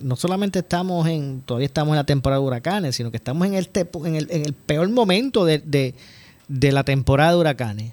[0.00, 3.54] no solamente estamos en, todavía estamos en la temporada de huracanes, sino que estamos en
[3.54, 5.94] el, en el, peor momento de,
[6.48, 7.92] la temporada de huracanes.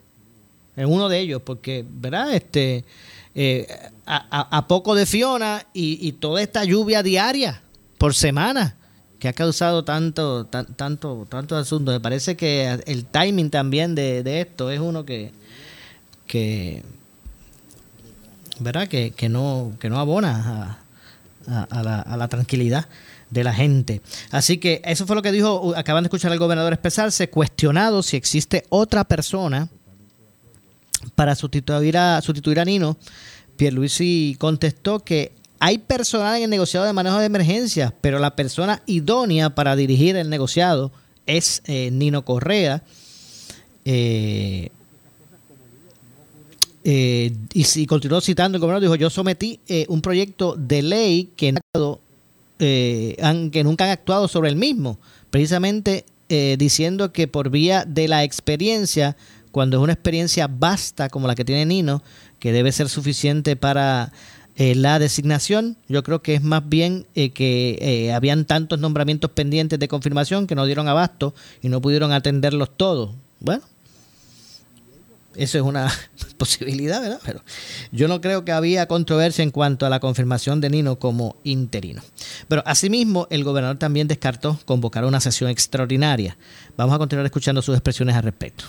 [0.75, 2.35] En uno de ellos, porque, ¿verdad?
[2.35, 2.85] Este,
[3.33, 3.67] eh,
[4.05, 7.61] a, poco de Fiona y toda esta lluvia diaria
[7.97, 8.75] por semana
[9.19, 11.91] que ha causado tanto, tanto, tanto asunto.
[11.91, 15.31] Me parece que el timing también de, esto es uno que,
[16.27, 16.83] que
[18.59, 18.87] ¿verdad?
[18.87, 20.79] Que, que no, que no abona
[21.47, 22.87] a, la, tranquilidad
[23.29, 24.01] de la gente.
[24.31, 28.17] Así que eso fue lo que dijo, acaban de escuchar al gobernador expresarse, cuestionado si
[28.17, 29.69] existe otra persona
[31.15, 32.97] para sustituir a, sustituir a Nino.
[33.55, 38.81] Pierluisi contestó que hay personal en el negociado de manejo de emergencias, pero la persona
[38.85, 40.91] idónea para dirigir el negociado
[41.25, 42.83] es eh, Nino Correa.
[43.85, 44.69] Eh,
[46.83, 51.53] eh, y si continuó citando, el gobernador dijo, yo sometí un proyecto de ley que,
[52.57, 54.97] que nunca han actuado sobre el mismo,
[55.29, 59.17] precisamente diciendo que por vía de la experiencia,
[59.51, 62.03] cuando es una experiencia vasta como la que tiene Nino,
[62.39, 64.13] que debe ser suficiente para
[64.59, 65.77] eh, la designación.
[65.87, 70.47] Yo creo que es más bien eh, que eh, habían tantos nombramientos pendientes de confirmación
[70.47, 73.11] que no dieron abasto y no pudieron atenderlos todos.
[73.39, 73.61] Bueno,
[75.35, 75.93] eso es una
[76.37, 77.19] posibilidad, ¿verdad?
[77.23, 77.43] Pero
[77.91, 82.01] yo no creo que había controversia en cuanto a la confirmación de Nino como interino.
[82.47, 86.35] Pero asimismo, el gobernador también descartó convocar una sesión extraordinaria.
[86.75, 88.65] Vamos a continuar escuchando sus expresiones al respecto.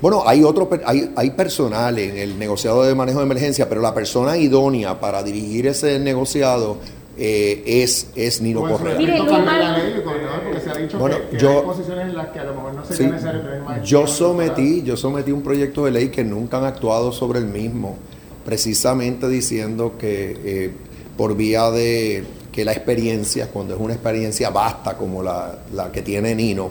[0.00, 3.80] Bueno, hay otro, per- hay, hay personal en el negociado de manejo de emergencia, pero
[3.82, 6.78] la persona idónea para dirigir ese negociado
[7.18, 8.96] eh, es, es Nino Correa.
[8.96, 12.38] Mire, la ley, gobernador, porque se ha dicho Bueno, yo- hay posiciones en las que
[12.38, 15.84] a lo mejor no Sí, sería necesario tener más yo sometí, yo sometí un proyecto
[15.84, 17.98] de ley que nunca han actuado sobre el mismo,
[18.46, 20.70] precisamente diciendo que eh,
[21.16, 26.00] por vía de que la experiencia, cuando es una experiencia vasta como la, la que
[26.02, 26.70] tiene Nino,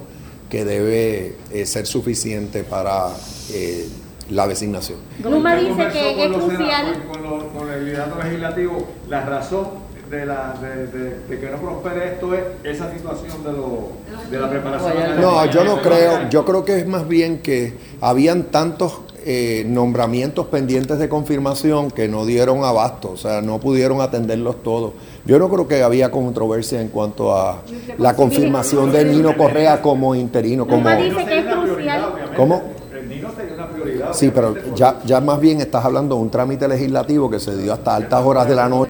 [0.49, 3.07] que debe eh, ser suficiente para
[3.53, 3.87] eh,
[4.29, 4.99] la designación.
[5.23, 7.03] Luma dice que con es crucial.
[7.11, 9.67] Con, los- con el liderato legislativo, la razón
[10.09, 13.89] de, la, de, de- de que no prospere esto es esa situación de, lo,
[14.29, 15.21] de la preparación.
[15.21, 19.01] No, yo no creo, yo creo que es más bien que habían tantos
[19.31, 24.93] eh, nombramientos pendientes de confirmación que no dieron abasto, o sea, no pudieron atenderlos todos.
[25.23, 27.61] Yo no creo que había controversia en cuanto a
[27.99, 30.89] la confirmación de Nino Correa como interino, como...
[30.89, 32.13] Dice que es crucial.
[32.35, 32.63] ¿Cómo?
[32.91, 34.13] El Nino sería una prioridad.
[34.13, 37.71] Sí, pero ya, ya más bien estás hablando de un trámite legislativo que se dio
[37.71, 38.89] hasta altas horas de la noche.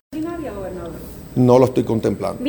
[1.36, 2.42] No lo estoy contemplando.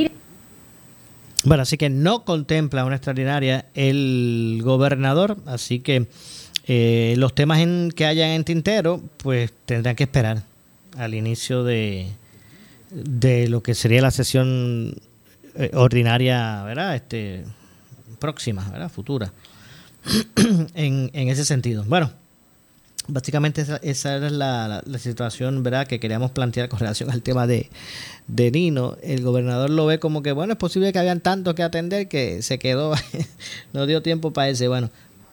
[1.43, 6.07] Bueno, así que no contempla una extraordinaria el gobernador, así que
[6.73, 10.45] eh, los temas en, que hayan en tintero, pues tendrán que esperar
[10.97, 12.07] al inicio de,
[12.93, 14.95] de lo que sería la sesión
[15.57, 16.95] eh, ordinaria, ¿verdad?
[16.95, 17.43] Este,
[18.21, 18.89] próxima, ¿verdad?
[18.89, 19.33] Futura.
[20.75, 21.83] en, en ese sentido.
[21.89, 22.13] Bueno,
[23.09, 25.89] básicamente esa, esa era la situación, ¿verdad?
[25.89, 27.69] Que queríamos plantear con relación al tema de,
[28.29, 28.97] de Nino.
[29.03, 32.43] El gobernador lo ve como que, bueno, es posible que habían tantos que atender que
[32.43, 32.95] se quedó,
[33.73, 34.69] no dio tiempo para ese.
[34.69, 34.91] Bueno,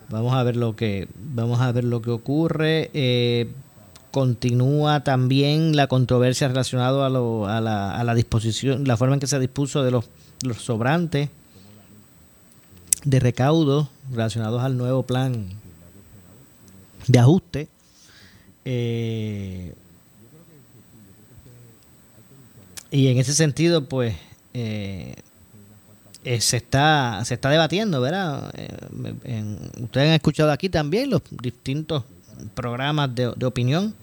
[0.10, 2.90] vamos a ver lo que, vamos a ver lo que ocurre.
[2.94, 3.50] Eh,
[4.12, 9.84] continúa también la controversia relacionada a, a, la, disposición, la forma en que se dispuso
[9.84, 10.10] de los,
[10.44, 11.30] los sobrantes
[13.04, 15.48] de recaudo relacionados al nuevo plan
[17.08, 17.68] de ajuste.
[18.66, 19.74] Eh,
[22.92, 24.16] y en ese sentido, pues,
[24.54, 25.16] eh,
[26.28, 28.52] eh, se está se está debatiendo, ¿verdad?
[28.58, 29.46] Eh,
[29.82, 32.04] ustedes han escuchado aquí también los distintos
[32.54, 33.96] programas de, de opinión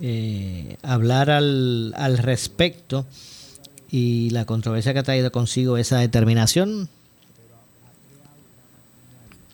[0.00, 3.06] eh, hablar al, al respecto
[3.88, 6.88] y la controversia que ha traído consigo esa determinación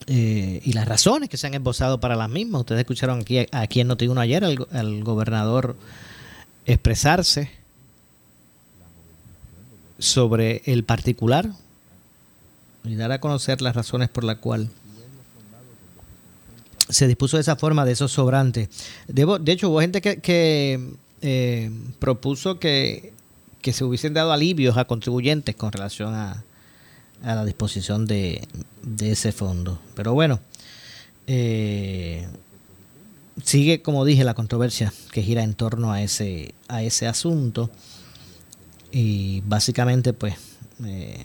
[0.06, 2.60] y las razones que se han esbozado para las mismas.
[2.60, 5.76] Ustedes escucharon aquí, aquí en Noti1 ayer al gobernador
[6.64, 7.50] expresarse
[9.98, 11.50] sobre el particular
[12.84, 14.68] y dar a conocer las razones por las cuales
[16.88, 18.68] se dispuso de esa forma de esos sobrantes.
[19.08, 20.90] Debo- de hecho, hubo gente que,
[21.22, 23.12] eh, propuso que,
[23.62, 26.44] que se hubiesen dado alivios a contribuyentes con relación a,
[27.22, 28.46] a la disposición de,
[28.82, 29.80] de ese fondo.
[29.96, 30.40] Pero bueno,
[31.26, 32.28] eh,
[33.42, 37.70] sigue, como dije, la controversia que gira en torno a ese, a ese asunto.
[38.92, 40.34] Y básicamente, pues,
[40.84, 41.24] eh,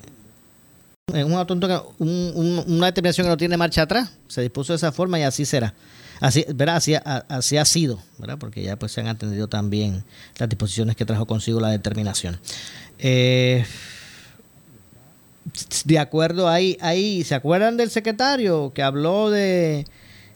[1.15, 4.09] es un asunto una determinación que no tiene marcha atrás.
[4.27, 5.73] Se dispuso de esa forma y así será.
[6.19, 6.75] Así, ¿verdad?
[6.77, 6.93] Así,
[7.29, 8.37] así ha sido, ¿verdad?
[8.37, 10.03] Porque ya pues se han atendido también
[10.37, 12.39] las disposiciones que trajo consigo la determinación.
[12.97, 13.65] Eh,
[15.85, 19.85] de acuerdo ahí, ahí, ¿se acuerdan del secretario que habló de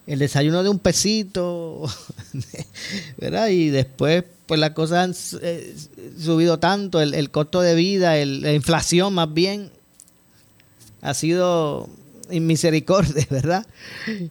[0.08, 1.84] el desayuno de un pesito?
[3.18, 3.50] ¿Verdad?
[3.50, 5.76] Y después, pues las cosas han eh,
[6.18, 9.70] subido tanto, el, el costo de vida, el- la inflación más bien,
[11.04, 11.90] ha sido
[12.32, 13.68] inmisericordia, ¿verdad?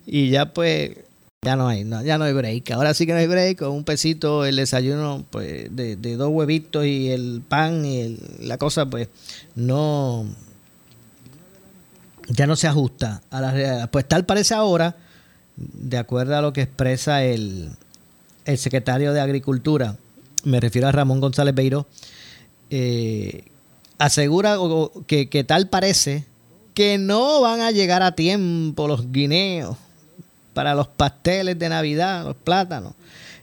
[0.06, 0.96] Y ya pues,
[1.42, 2.70] ya no hay, no, ya no hay break.
[2.72, 6.86] Ahora sí que no hay break, con un pesito el desayuno pues de, dos huevitos
[6.86, 9.08] y el pan y la cosa pues
[9.54, 10.26] no
[12.28, 13.90] ya no se ajusta a la realidad.
[13.90, 14.96] Pues tal parece ahora,
[15.56, 17.70] de acuerdo a lo que expresa el,
[18.46, 19.98] el secretario de Agricultura,
[20.44, 21.86] me refiero a Ramón González Beiró,
[22.70, 23.44] eh,
[23.98, 24.56] asegura
[25.06, 26.24] que tal parece
[26.74, 29.76] que no van a llegar a tiempo los guineos
[30.54, 32.94] para los pasteles de Navidad, los plátanos.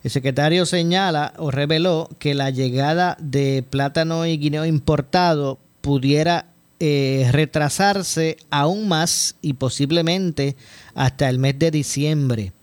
[0.04, 6.46] El secretario señala o reveló que la llegada de plátano y guineo importado pudiera
[6.80, 10.56] eh, retrasarse aún más y posiblemente
[10.96, 12.54] hasta el mes de diciembre.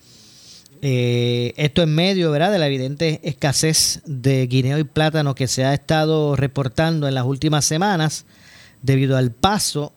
[0.81, 2.53] Eh, esto en medio ¿verdad?
[2.53, 7.25] de la evidente escasez de guineo y plátano que se ha estado reportando en las
[7.25, 8.25] últimas semanas
[8.83, 9.93] debido al paso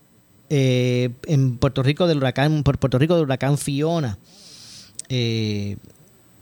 [0.49, 4.17] eh, en Puerto Rico del huracán por Puerto Rico del huracán Fiona.
[5.09, 5.77] Eh,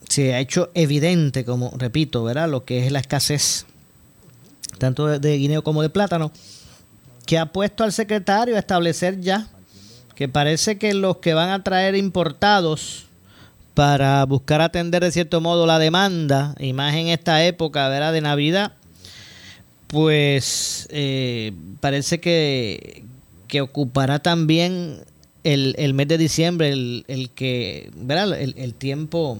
[0.07, 2.49] se ha hecho evidente, como repito, ¿verdad?
[2.49, 3.65] lo que es la escasez
[4.77, 6.31] tanto de, guineo como de plátano,
[7.25, 9.47] que ha puesto al secretario a establecer ya
[10.15, 13.05] que parece que los que van a traer importados
[13.75, 18.13] para buscar atender de cierto modo la demanda, y más en esta época ¿verdad?
[18.13, 18.71] de Navidad,
[19.85, 23.05] pues eh, parece que,
[23.47, 24.99] que ocupará también
[25.43, 28.39] el, el mes de diciembre, el, el que, ¿verdad?
[28.39, 29.39] El, el tiempo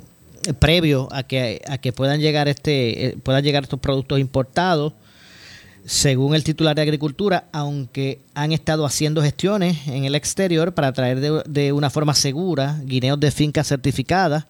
[0.54, 4.94] previo a que, a que puedan llegar este, eh, puedan llegar estos productos importados,
[5.86, 11.22] según el titular de Agricultura, aunque han estado haciendo gestiones en el exterior para traer
[11.22, 14.48] de, de una forma segura guineos de finca certificadas,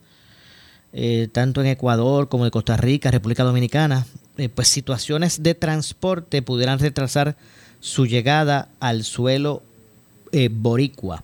[0.94, 6.42] eh, tanto en Ecuador como en Costa Rica, República Dominicana, eh, pues situaciones de transporte
[6.42, 7.38] pudieran retrasar
[7.88, 9.64] su llegada al suelo
[10.34, 11.24] eh, boricua.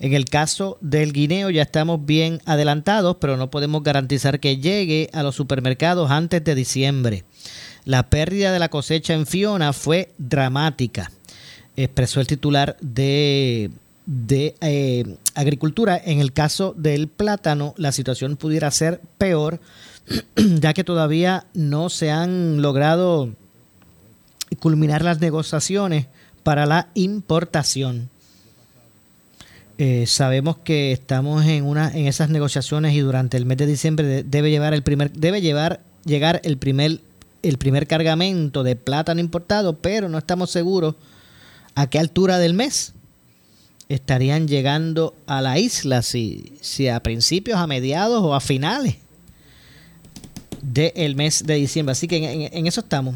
[0.00, 5.08] En el caso del guineo ya estamos bien adelantados, pero no podemos garantizar que llegue
[5.12, 7.24] a los supermercados antes de diciembre.
[7.84, 11.12] La pérdida de la cosecha en Fiona fue dramática,
[11.76, 13.70] expresó el titular de,
[14.04, 16.00] de eh, Agricultura.
[16.04, 19.60] En el caso del plátano, la situación pudiera ser peor,
[20.36, 23.30] ya que todavía no se han logrado
[24.56, 26.06] culminar las negociaciones
[26.42, 28.10] para la importación.
[29.78, 34.06] Eh, sabemos que estamos en una en esas negociaciones y durante el mes de diciembre
[34.06, 37.00] de, debe llevar el primer debe llevar llegar el primer
[37.42, 40.96] el primer cargamento de plátano importado, pero no estamos seguros
[41.74, 42.92] a qué altura del mes
[43.88, 48.96] estarían llegando a la isla, si, si a principios, a mediados o a finales
[50.60, 51.92] del mes de diciembre.
[51.92, 53.14] Así que en eso estamos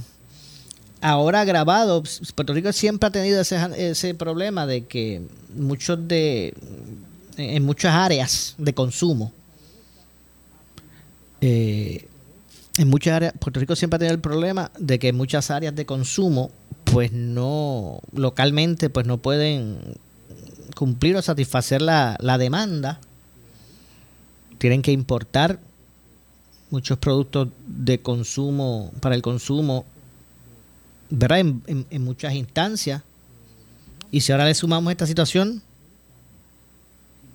[1.04, 2.02] ahora grabado,
[2.34, 5.20] Puerto Rico siempre ha tenido ese, ese problema de que
[5.54, 6.54] muchos de
[7.36, 9.30] en muchas áreas de consumo
[11.42, 12.08] eh,
[12.78, 15.84] en muchas áreas Puerto Rico siempre ha tenido el problema de que muchas áreas de
[15.84, 16.50] consumo
[16.84, 19.98] pues no localmente pues no pueden
[20.74, 22.98] cumplir o satisfacer la, la demanda.
[24.56, 25.60] Tienen que importar
[26.70, 29.84] muchos productos de consumo para el consumo
[31.10, 31.38] ¿verdad?
[31.40, 33.02] En, en, muchas instancias.
[34.10, 35.62] Y si ahora le sumamos esta situación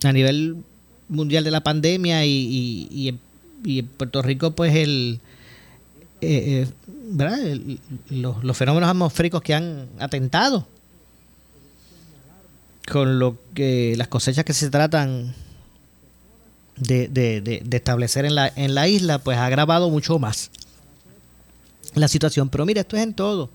[0.04, 0.58] a nivel
[1.08, 3.20] mundial de la pandemia y, y,
[3.64, 5.20] y, en Puerto Rico, pues el,
[6.22, 7.40] eh, eh, ¿verdad?
[8.10, 10.68] Los, los, fenómenos atmosféricos que han atentado
[12.90, 15.36] con lo que las cosechas que se tratan
[16.78, 20.50] de, de, de, de establecer en la, en la isla, pues ha agravado mucho más
[21.96, 22.50] la situación.
[22.50, 23.50] Pero mira, esto es en todo.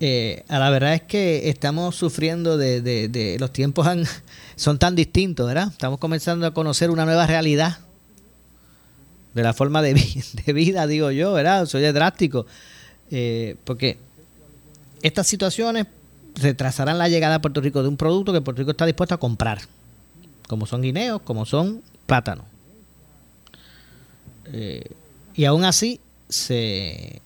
[0.00, 4.04] Eh, a la verdad es que estamos sufriendo de, de, los tiempos han,
[4.56, 5.68] son tan distintos, ¿verdad?
[5.70, 7.78] Estamos comenzando a conocer una nueva realidad
[9.34, 9.94] de la forma de,
[10.46, 11.66] de vida, digo yo, ¿verdad?
[11.66, 12.46] Soy drástico.
[13.10, 13.98] Eh, porque
[15.02, 15.86] estas situaciones
[16.34, 19.18] retrasarán la llegada a Puerto Rico de un producto que Puerto Rico está dispuesto a
[19.18, 19.60] comprar,
[20.46, 22.44] como son guineos, como son plátanos.
[24.52, 24.90] Eh,
[25.34, 27.20] y aún así se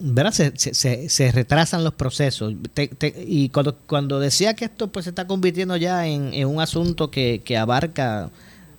[0.00, 0.32] ¿verdad?
[0.32, 2.54] Se, se, retrasan los procesos.
[3.26, 7.10] Y cuando, cuando decía que esto pues se está convirtiendo ya en, en un asunto
[7.10, 8.30] que, que, abarca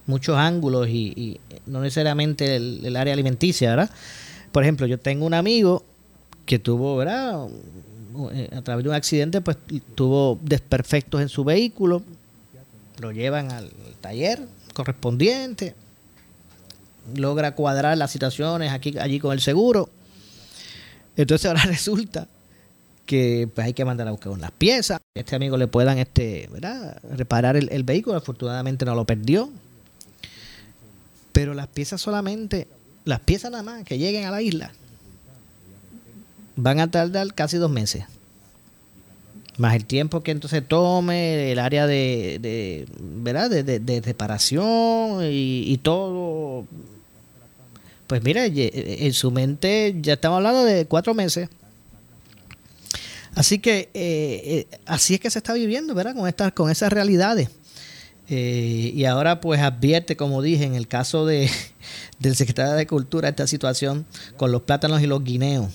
[0.05, 3.89] muchos ángulos y, no necesariamente el, el, área alimenticia, ¿verdad?
[4.51, 5.83] Por ejemplo, yo tengo un amigo
[6.45, 7.47] que tuvo, ¿verdad?
[8.55, 9.57] A través de un accidente, pues
[9.95, 12.01] tuvo desperfectos en su vehículo,
[12.99, 13.69] lo llevan al
[14.01, 14.39] taller
[14.73, 15.75] correspondiente,
[17.15, 19.89] logra cuadrar las situaciones aquí allí con el seguro
[21.21, 22.27] entonces ahora resulta
[23.05, 24.99] que pues hay que mandar a buscar unas piezas.
[25.15, 26.97] Este amigo le puedan este, ¿verdad?
[27.11, 28.15] reparar el, vehículo.
[28.15, 29.49] Afortunadamente no lo perdió.
[31.31, 32.67] Pero las piezas solamente,
[33.05, 34.71] las piezas nada más que lleguen a la isla,
[36.55, 38.05] van a tardar casi dos meses.
[39.57, 43.49] Más el tiempo que entonces tome, el área de, ¿verdad?
[43.49, 46.65] De, reparación y todo
[48.09, 51.47] pues mira, en su mente ya estamos hablando de cuatro meses.
[53.35, 56.15] Así que eh, eh, así es que se está viviendo, ¿verdad?
[56.15, 57.49] Con estas, con esas realidades.
[58.27, 61.51] Eh, y ahora pues advierte, como dije, en el caso de,
[62.19, 64.07] del secretario de Cultura, esta situación
[64.37, 65.71] con los plátanos y los guineos.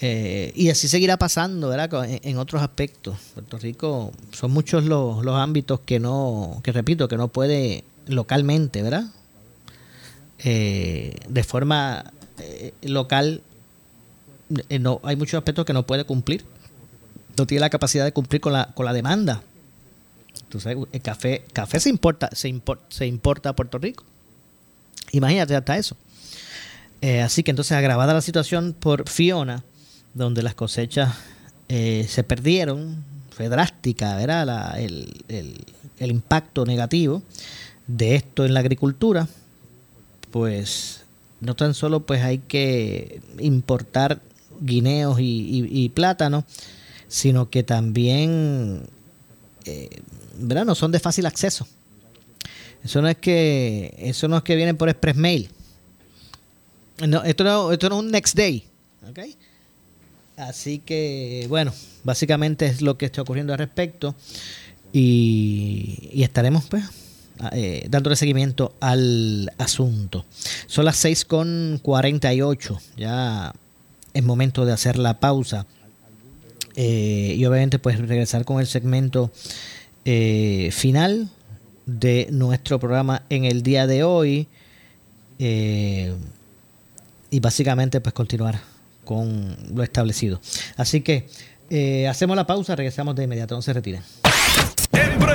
[0.00, 2.04] Eh, y así seguirá pasando, ¿verdad?
[2.04, 3.16] En, en, otros aspectos.
[3.34, 8.82] Puerto Rico son muchos los, los ámbitos que no, que repito, que no puede localmente,
[8.82, 9.04] ¿verdad?
[10.44, 12.04] Eh, de forma
[12.38, 13.42] eh, local
[14.68, 16.44] eh, no hay muchos aspectos que no puede cumplir.
[17.36, 19.42] No tiene la capacidad de cumplir con la, con la demanda.
[20.42, 22.54] Entonces el café café se importa se,
[22.88, 24.04] se importa a Puerto Rico.
[25.12, 25.96] Imagínate hasta eso.
[27.00, 29.62] Eh, así que entonces agravada la situación por Fiona
[30.14, 31.14] donde las cosechas
[31.68, 34.46] se perdieron fue drástica, ¿verdad?
[34.46, 35.22] La- el-
[35.98, 37.22] el impacto negativo
[37.86, 39.28] de esto en la agricultura,
[40.30, 41.02] pues
[41.40, 44.20] no tan solo pues hay que importar
[44.60, 46.44] guineos y, y- plátanos,
[47.06, 48.82] sino que también,
[49.64, 49.88] eh,
[50.38, 50.64] ¿verdad?
[50.64, 51.66] No son de fácil acceso.
[52.84, 55.48] Eso no es que, eso no es que vienen por express mail.
[57.06, 58.64] No, esto no, esto no es un next day,
[59.08, 59.20] ¿ok?
[60.36, 61.72] Así que, bueno,
[62.04, 64.14] básicamente es lo que está ocurriendo al respecto
[64.92, 66.84] y, y estaremos pues
[67.52, 70.24] eh, dándole seguimiento al asunto.
[70.66, 73.52] Son las 6 con 48, ya
[74.14, 75.66] es momento de hacer la pausa
[76.80, 79.32] eh, y obviamente pues regresar con el segmento
[80.04, 81.28] eh, final
[81.86, 84.46] de nuestro programa en el día de hoy
[85.40, 86.14] eh,
[87.30, 88.60] y básicamente pues continuar
[89.04, 90.40] con lo establecido.
[90.76, 91.26] Así que
[92.08, 94.02] hacemos la pausa, regresamos de inmediato, no se retiren.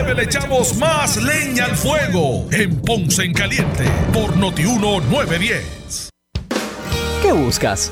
[0.06, 6.10] Le echamos más leña al fuego en Ponce en Caliente por Notiuno 910.
[7.24, 7.92] ¿Qué buscas?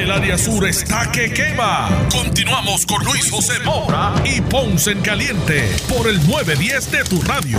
[0.00, 2.08] El área sur está que quema.
[2.10, 7.58] Continuamos con Luis José Moura y Ponce en Caliente por el 910 de tu radio.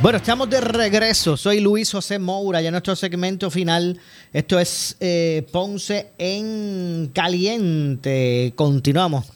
[0.00, 1.36] Bueno, estamos de regreso.
[1.36, 4.00] Soy Luis José Moura, ya en nuestro segmento final.
[4.32, 8.54] Esto es eh, Ponce en Caliente.
[8.56, 9.26] Continuamos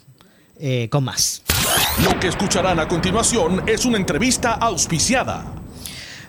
[0.58, 1.42] eh, con más.
[2.02, 5.44] Lo que escucharán a continuación es una entrevista auspiciada.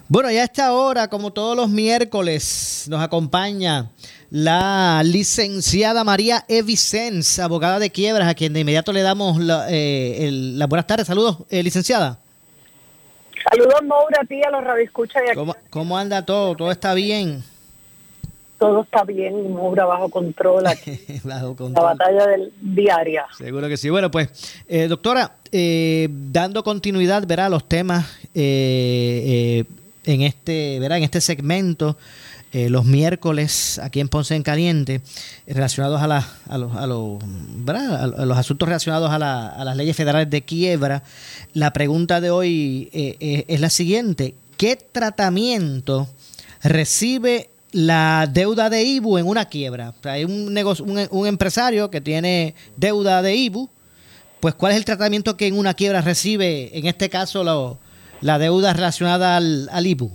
[0.10, 3.90] Bueno, ya a esta hora, como todos los miércoles, nos acompaña
[4.30, 10.28] la licenciada María Evicens, abogada de quiebras, a quien de inmediato le damos la- eh,
[10.28, 11.08] el- las buenas tardes.
[11.08, 12.20] Saludos, eh, licenciada.
[13.52, 15.36] Saludos, Maura, a ti, a los radioescuchas de aquí.
[15.38, 16.56] ¿Cómo, cómo anda todo?
[16.56, 17.44] ¿Todo está bien?
[18.60, 21.00] Todo está bien, Maura, bajo control aquí.
[21.24, 21.86] Bajo La control.
[21.86, 23.26] batalla del diaria.
[23.38, 23.90] Seguro que sí.
[23.90, 24.30] Bueno, pues,
[24.68, 29.66] eh, doctora, eh, dando continuidad, verá, a los temas eh, eh,
[30.08, 31.98] en este, verá, en este segmento,
[32.54, 35.02] eh, los miércoles aquí en Ponce en Caliente,
[35.46, 37.20] relacionados a, la- a, los, a, los,
[37.66, 38.04] ¿verdad?
[38.22, 41.04] a- los asuntos relacionados a, la- las leyes federales de quiebra.
[41.54, 46.08] La pregunta de hoy eh, eh, es la siguiente: ¿Qué tratamiento
[46.64, 49.94] recibe la deuda de IBU en una quiebra?
[50.04, 53.70] Hay un, negocio, un, empresario que tiene deuda de IBU,
[54.40, 57.78] pues ¿cuál es el tratamiento que en una quiebra recibe, en este caso, lo-
[58.22, 60.12] la deuda relacionada al, al IBU?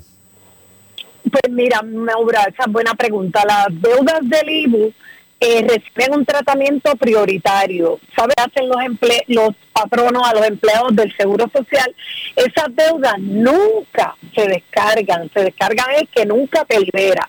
[1.31, 3.43] Pues mira, Maura, esa es buena pregunta.
[3.47, 4.93] Las deudas del IBU
[5.41, 7.99] eh, reciben un tratamiento prioritario.
[8.15, 8.37] ¿Sabes?
[8.37, 11.95] Hacen los, emple los patronos a los empleados del Seguro Social.
[12.37, 15.31] Esas deudas nunca se descargan.
[15.33, 17.29] Se descargan es que nunca te libera.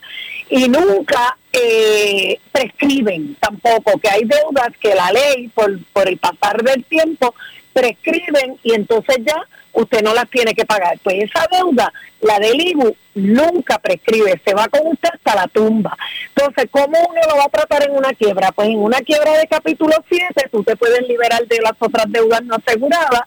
[0.49, 6.61] Y nunca eh, prescriben tampoco, que hay deudas que la ley, por, por el pasar
[6.61, 7.33] del tiempo,
[7.73, 10.97] prescriben y entonces ya usted no las tiene que pagar.
[11.03, 15.95] Pues esa deuda, la del IBU, nunca prescribe, se va con usted hasta la tumba.
[16.35, 18.51] Entonces, ¿cómo uno lo va a tratar en una quiebra?
[18.51, 22.43] Pues en una quiebra de capítulo 7, tú te puedes liberar de las otras deudas
[22.43, 23.23] no aseguradas,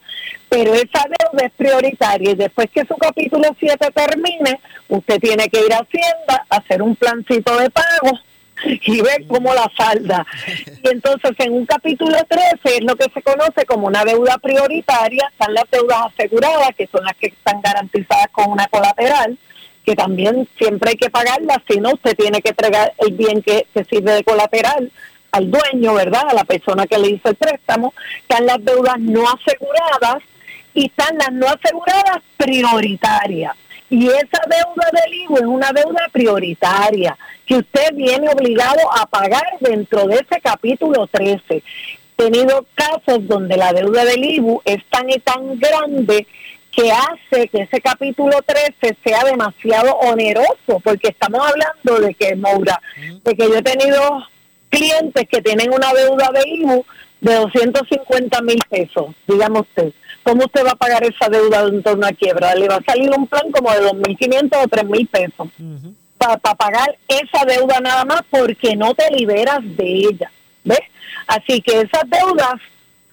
[0.49, 5.61] pero esa deuda es prioritaria y después que su capítulo 7 termine, usted tiene que
[5.61, 8.19] ir a Hacienda, hacer un plancito de pago
[8.65, 10.27] y ver cómo la salda.
[10.83, 15.29] Y entonces en un capítulo 13 es lo que se conoce como una deuda prioritaria,
[15.31, 19.37] están las deudas aseguradas, que son las que están garantizadas con una colateral,
[19.85, 23.67] que también siempre hay que pagarlas, si no usted tiene que entregar el bien que,
[23.73, 24.91] que sirve de colateral
[25.33, 26.23] al dueño, ¿verdad?
[26.29, 27.93] A la persona que le hizo el préstamo,
[28.23, 30.23] están las deudas no aseguradas
[30.75, 33.57] y están las no aseguradas prioritarias.
[33.89, 37.17] Y esa deuda del IVU es una deuda prioritaria
[37.47, 41.41] que usted viene obligado a pagar dentro de ese capítulo 13.
[41.49, 41.63] He
[42.17, 46.27] tenido casos donde la deuda del IBU es tan y tan grande
[46.73, 52.81] que hace que ese capítulo 13 sea demasiado oneroso, porque estamos hablando de que, Moura,
[53.25, 54.27] de que yo he tenido
[54.69, 56.85] clientes que tienen una deuda de IBU
[57.21, 59.93] de 250 mil pesos, dígame usted.
[60.27, 62.53] ¿Cómo usted va a pagar esa deuda dentro de una quiebra?
[62.57, 65.49] Le va a salir un plan como de 2.500 o 3.000 pesos
[66.19, 70.33] para pagar esa deuda nada más porque no te liberas de ella.
[70.65, 70.81] ¿Ves?
[71.29, 72.57] Así que esas deudas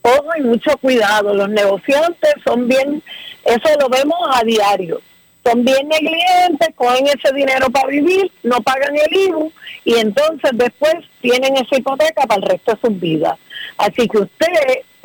[0.01, 1.35] ojo y mucho cuidado.
[1.35, 3.03] Los negociantes son bien,
[3.45, 4.99] eso lo vemos a diario.
[5.45, 9.51] Son bien negligentes, cogen ese dinero para vivir, no pagan el IBU
[9.85, 13.37] y entonces después tienen esa hipoteca para el resto de sus vidas.
[13.77, 14.47] Así que usted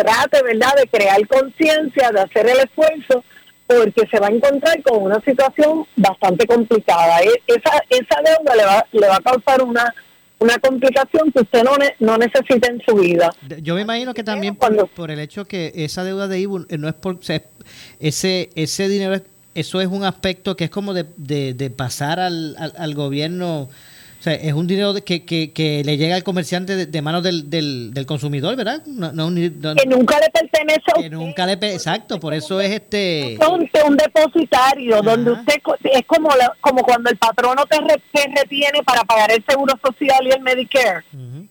[0.03, 3.25] trate, ¿verdad?, de crear conciencia, de hacer el esfuerzo,
[3.67, 7.21] porque se va a encontrar con una situación bastante complicada.
[7.21, 9.93] E- Esa, esa deuda le va, le va a causar una
[10.41, 13.29] una complicación que usted no, ne- no necesita en su vida.
[13.61, 16.79] Yo me imagino que también por, por el hecho que esa deuda de IBU eh,
[16.79, 17.19] no es por
[17.99, 19.23] ese ese dinero es-
[19.57, 23.69] eso es un aspecto que es como de, de- de pasar al, al, al gobierno
[24.19, 27.23] o sea, es un dinero que, que, que le llega al comerciante de, de manos
[27.23, 28.83] del, del, del consumidor, ¿verdad?
[28.87, 32.71] No, no, Que nunca le pertenece a que nunca le pe- exacto, por eso es
[32.73, 35.55] este Es un, un depositario donde usted
[35.93, 39.75] es como la- como cuando el patrono te, re- te retiene para pagar el seguro
[39.85, 41.05] social y el Medicare.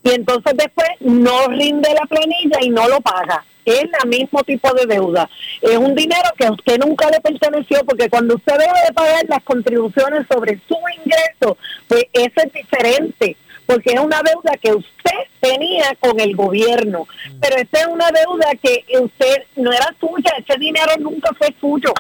[0.04, 4.74] Y entonces después no rinde la planilla y no lo paga es el mismo tipo
[4.74, 5.30] de deuda
[5.62, 9.26] es un dinero que a usted nunca le perteneció porque cuando usted debe de pagar
[9.28, 11.58] las contribuciones sobre su ingreso
[11.88, 13.38] pues eso es diferente
[13.68, 17.06] porque es una deuda que usted tenía con el gobierno,
[17.42, 21.94] pero esta es una deuda que usted no era suya, ese dinero nunca fue suyo.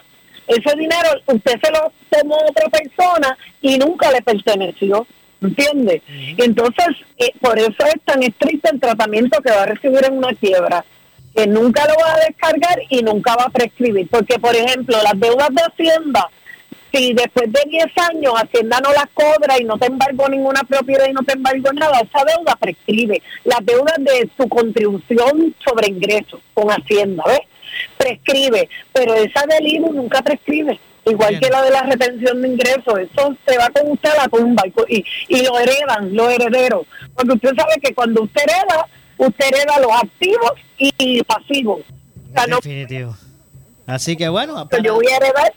[0.48, 5.06] Ese dinero usted se lo tomó a otra persona y nunca le perteneció,
[5.42, 6.02] ¿entiende?
[6.38, 6.88] Entonces,
[7.18, 10.86] eh, por eso es tan estricto el tratamiento que va a recibir en una quiebra,
[11.36, 14.08] que nunca lo va a descargar y nunca va a prescribir.
[14.10, 16.28] Porque, por ejemplo, las deudas de Hacienda,
[16.92, 21.08] si después de 10 años Hacienda no las cobra y no te embargó ninguna propiedad
[21.08, 23.22] y no te embargó nada, esa deuda prescribe.
[23.44, 27.42] Las deudas de su contribución sobre ingresos con Hacienda, ¿ves?
[27.98, 30.80] Prescribe, pero esa del IBU nunca prescribe.
[31.06, 34.28] Igual que la de la retención de ingresos, eso se va con usted a la
[34.28, 36.86] tumba y, y lo heredan los herederos.
[37.16, 41.82] Porque usted sabe que cuando usted hereda, usted hereda los activos y pasivos.
[41.82, 43.16] O sea, no, definitivo.
[43.86, 45.54] Así que bueno, yo voy a heredar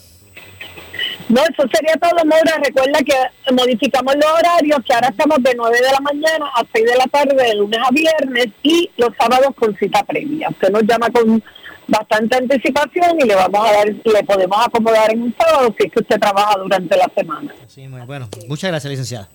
[1.28, 2.60] No, eso sería todo, Maura.
[2.62, 6.84] Recuerda que modificamos los horarios, que ahora estamos de 9 de la mañana a 6
[6.84, 10.48] de la tarde, de lunes a viernes, y los sábados con cita previa.
[10.50, 11.42] Usted nos llama con
[11.88, 15.92] bastante anticipación y le vamos a dar, le podemos acomodar en un sábado si es
[15.92, 17.54] que usted trabaja durante la semana.
[17.66, 18.28] Sí, muy bueno.
[18.48, 19.28] Muchas gracias, licenciada.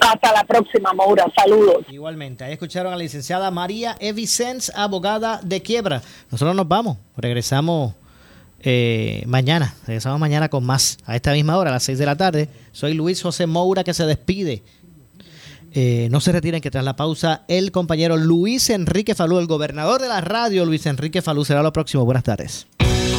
[0.00, 1.26] Hasta la próxima, Maura.
[1.36, 1.84] Saludos.
[1.90, 6.02] Igualmente, ahí escucharon a la licenciada María Evicens, abogada de quiebra.
[6.30, 7.94] Nosotros nos vamos, regresamos
[8.60, 12.16] eh, mañana, regresamos mañana con más, a esta misma hora, a las 6 de la
[12.16, 12.48] tarde.
[12.72, 14.62] Soy Luis José Moura que se despide.
[15.72, 20.00] Eh, no se retiren que tras la pausa el compañero Luis Enrique Falú, el gobernador
[20.00, 22.04] de la radio, Luis Enrique Falú, será lo próximo.
[22.04, 22.66] Buenas tardes.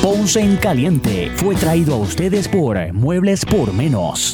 [0.02, 4.34] Ponce en Caliente fue traído a ustedes por Muebles por Menos.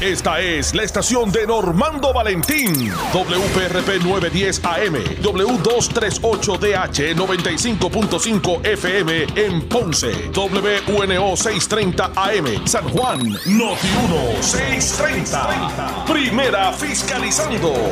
[0.00, 2.90] Esta es la estación de Normando Valentín.
[3.12, 13.88] WPRP 910 AM, W238DH 95.5 FM en Ponce, WNO 630 AM, San Juan, Noti
[14.36, 16.04] 1 630.
[16.06, 17.90] Primera fiscalizando.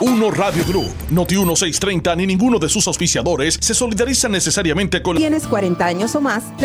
[0.00, 5.16] Uno Radio Group, Noti 1 630 ni ninguno de sus auspiciadores se solidarizan necesariamente con
[5.16, 6.56] Tienes 40 años o más, la